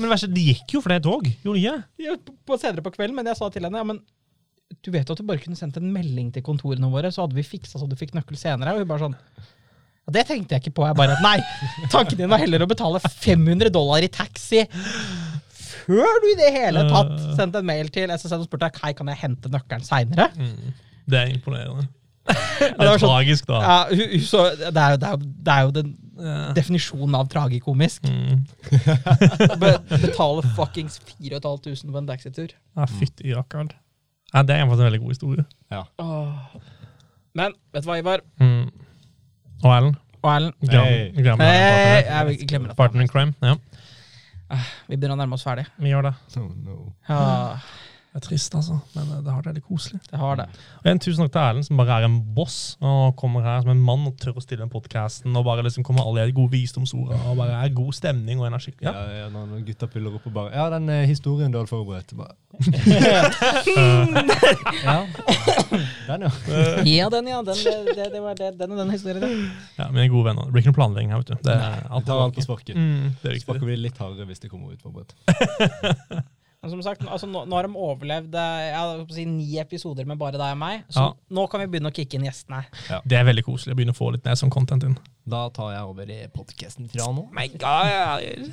[0.00, 1.84] Men verst, det gikk jo flere er tog, gjorde det ikke?
[2.06, 4.00] Ja, på- på senere på kvelden, men jeg sa til henne ja, men
[4.82, 7.36] du vet jo at du bare kunne sendt en melding til kontorene våre, så hadde
[7.36, 8.72] vi fiksa så du fikk nøkkel senere.
[8.72, 10.86] Og hun bare sånn ja, Det tenkte jeg ikke på.
[10.86, 11.38] Jeg bare Nei!
[11.92, 14.64] Tanken din var heller å betale 500 dollar i taxi
[15.50, 19.06] før du i det hele tatt sendte en mail til SSN og spurte hei, kan
[19.12, 20.30] jeg hente nøkkelen seinere.
[21.06, 21.86] Det er imponerende.
[22.26, 23.60] Det er sånn- tragisk, da.
[23.62, 25.92] Ja, hun, hun så, det, er jo, det, er jo, det er jo den
[26.56, 28.06] Definisjonen av tragikomisk.
[28.08, 28.46] Mm.
[29.60, 32.54] Be, betale fuckings 4500 på en taxitur.
[32.76, 33.70] Ja, Fytti rakkeren.
[34.32, 35.44] Ja, det er en veldig god historie.
[35.70, 35.84] Ja.
[37.36, 38.70] Men vet du hva, Ivar Mm.
[39.64, 39.96] Og Erlend?
[40.22, 40.54] og Erlend?
[40.60, 41.10] Glem, Hey.
[41.12, 42.02] glem Hey,
[42.38, 42.76] jeg glemmer det.
[42.76, 43.34] Partner in crime.
[43.42, 43.54] Ja,
[44.88, 45.66] Vi begynner å nærme oss ferdig.
[45.78, 46.14] vi gjør det.
[46.38, 46.92] Oh, no.
[47.08, 47.58] Ja,
[48.16, 49.98] Det er trist, altså, men eh, det har det veldig koselig.
[50.08, 50.44] det har det.
[50.80, 53.68] Og en Tusen takk til Erlend, som bare er en boss og kommer her som
[53.74, 56.48] en mann og tør å stille den podkasten og bare liksom kommer alle de gode
[56.54, 58.72] visdomsordene og bare er god stemning og energi.
[58.80, 58.94] Ja.
[58.96, 59.18] Ja.
[59.18, 62.14] Ja, når gutta puller opp og bare Ja, den eh, historien du hadde forberedt.
[62.16, 62.32] Bare,
[64.86, 64.96] ja.
[66.08, 66.32] Den, ja.
[66.88, 67.42] Ja, den, ja.
[67.44, 69.28] Den, det, det, det var det, den og den historien.
[69.76, 69.84] ja.
[69.84, 70.48] ja, er gode venner.
[70.48, 71.36] Det blir ikke noe planlegging her, vet du.
[71.50, 72.80] Det er Vi tar alt på sparket.
[72.80, 75.12] Mm, det er Sparker vi litt hardere hvis det kommer ut forberedt.
[76.66, 80.34] Men som sagt, altså, nå, nå har de overlevd eh, si, ni episoder med bare
[80.40, 81.12] deg og meg, så Ja.
[81.38, 82.64] nå kan vi begynne å kicke inn gjestene.
[83.06, 84.96] Det er veldig koselig å begynne å få litt ned som content inn.
[85.26, 87.28] Da tar jeg over i podkasten fra nå.
[87.36, 88.50] My God.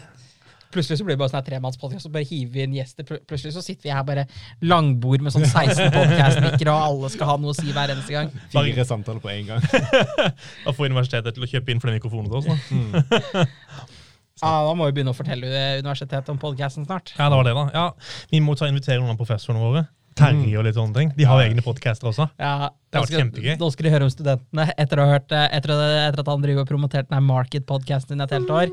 [0.74, 3.06] Plutselig så blir det bare sånn tremannspodkast, og bare hiver vi inn gjester.
[3.30, 4.24] Plutselig så sitter vi her bare
[4.66, 8.32] langbord med sånn 16 podcast-mikker, og alle skal ha noe å si hver eneste gang.
[8.54, 9.62] Fire samtaler på én gang.
[10.70, 12.50] Og få universitetet til å kjøpe inn flere mikrofoner til oss.
[13.34, 13.46] Da.
[14.42, 15.50] Ja, da må vi begynne å fortelle
[15.84, 17.14] universitetet om podcasten snart.
[17.20, 17.66] Ja, det var det, da.
[17.76, 17.84] Ja,
[18.32, 19.84] vi må ta invitere noen av professorene våre.
[20.18, 21.12] Terje og litt sånne ting.
[21.18, 22.28] De har jo egne podcaster også.
[22.38, 23.54] Ja, Det har vært kjempegøy.
[23.62, 26.44] Nå skal de høre om studentene etter, å ha hørt, eh, etter, etter at han
[26.46, 28.70] driver og promoterte den her Market-podcasten i et helt år.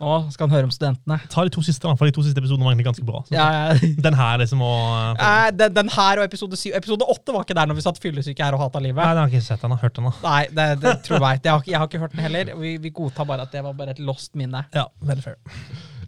[0.00, 1.18] Nå skal han høre om studentene.
[1.32, 3.20] Ta de to siste, da, for de to siste episodene var egentlig ganske bra.
[3.34, 3.76] Ja, ja.
[4.06, 7.56] Den her liksom og Eh, den, den her og episode syv Episode åtte var ikke
[7.58, 9.76] der når vi satt fyllesyke her og hata Nei, den har ikke sett ennå.
[9.80, 10.14] Hørt den, da.
[10.24, 11.44] Nei, det, det tror jeg.
[11.44, 12.52] Jeg har, jeg har ikke hørt den heller.
[12.60, 14.64] Vi, vi godtar bare at det var bare et lost minne.
[14.76, 15.40] Ja, veldig fair.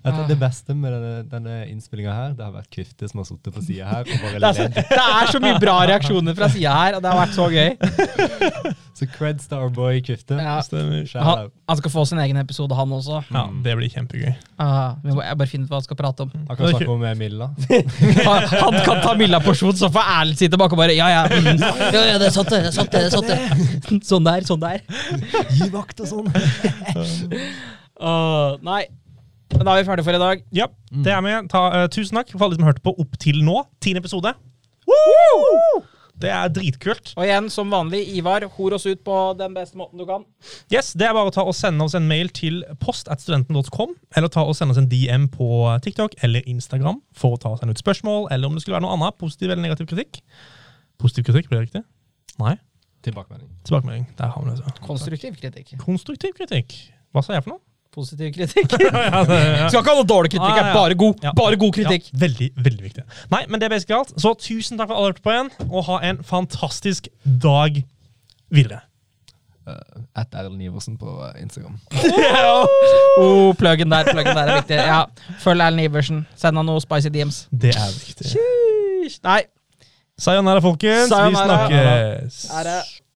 [0.03, 3.29] Jeg tror Det beste med denne, denne innspillinga her, det har vært Kvifte som har
[3.29, 6.39] sittet på sida her og bare Det er, så, det er så mye bra reaksjoner
[6.39, 7.71] fra sida her, og det har vært så gøy.
[8.93, 10.37] Så cred Starboy Kvifte.
[10.37, 10.61] Ja.
[11.25, 13.23] Han, han skal få sin egen episode, han også.
[13.33, 14.35] Ja, det blir kjempegøy.
[14.61, 16.35] Ah, vi må, jeg bare finne ut hva han skal prate om.
[16.51, 17.49] Han kan snakke om eh, Milla.
[18.29, 21.65] Han, han kan ta Milla-porsjon, så får Erlend sitte bak og bare Ja, ja, mm,
[21.97, 22.61] ja, ja det er sant, det.
[22.67, 24.01] det er sant, det, det er sant det.
[24.07, 24.85] Sånn der, sånn der.
[25.57, 26.29] Gi vakt og sånn.
[27.97, 28.85] Uh, nei.
[29.53, 30.43] Da er vi ferdige for i dag.
[30.55, 30.67] Ja,
[31.05, 31.49] det er med.
[31.53, 33.63] Ta, uh, tusen takk for alle som har hørt på opp til nå.
[33.85, 34.33] Tiende episode.
[36.23, 37.13] Det er dritkult.
[37.19, 40.25] Og igjen, som vanlig, Ivar, hor oss ut på den beste måten du kan.
[40.71, 44.45] Yes, Det er bare å ta og sende oss en mail til postatstudenten.com, eller ta
[44.47, 45.49] og sende oss en DM på
[45.83, 48.87] TikTok eller Instagram for å ta og sende ut spørsmål, eller om det skulle være
[48.87, 50.23] noe annet, positiv eller negativ kritikk.
[51.03, 51.85] Positiv kritikk, blir det riktig?
[52.39, 52.55] Nei.
[53.03, 53.51] Tilbakemelding.
[53.67, 54.07] Tilbakemelding.
[54.21, 54.59] Der har vi det.
[54.63, 54.87] så.
[54.87, 55.75] Konstruktiv kritikk.
[55.83, 56.77] Konstruktiv kritikk.
[57.11, 57.65] Hva sa jeg for noe?
[57.93, 58.73] Positiv kritikk.
[58.81, 59.67] ja, det, ja.
[59.69, 60.69] Skal ikke ha noe dårlig kritikk, Ah, ja.
[60.71, 61.27] er bare god.
[61.27, 61.33] Ja.
[61.37, 62.07] Bare god kritikk.
[62.09, 63.05] Ja, veldig, veldig viktig.
[63.35, 64.15] Nei, men det er basically alt.
[64.23, 67.11] Så tusen takk for at alle hørte på igjen, og ha en fantastisk
[67.45, 67.83] dag
[68.53, 68.81] videre.
[69.69, 69.77] Uh,
[70.19, 71.77] at Erlend Iversen på eh, Instagram.
[73.21, 74.77] Oh, pluggen der, pluggen der er viktig.
[74.81, 75.03] Ja,
[75.45, 76.25] Følg Erlend Iversen.
[76.41, 77.45] Send han noe spicy DMs.
[77.53, 78.33] Det er viktig.
[79.23, 79.43] Nei,
[80.19, 81.13] Sayonara, folkens.
[81.13, 81.61] Sayonara.
[81.69, 82.43] Vi snakkes.
[82.67, 83.02] det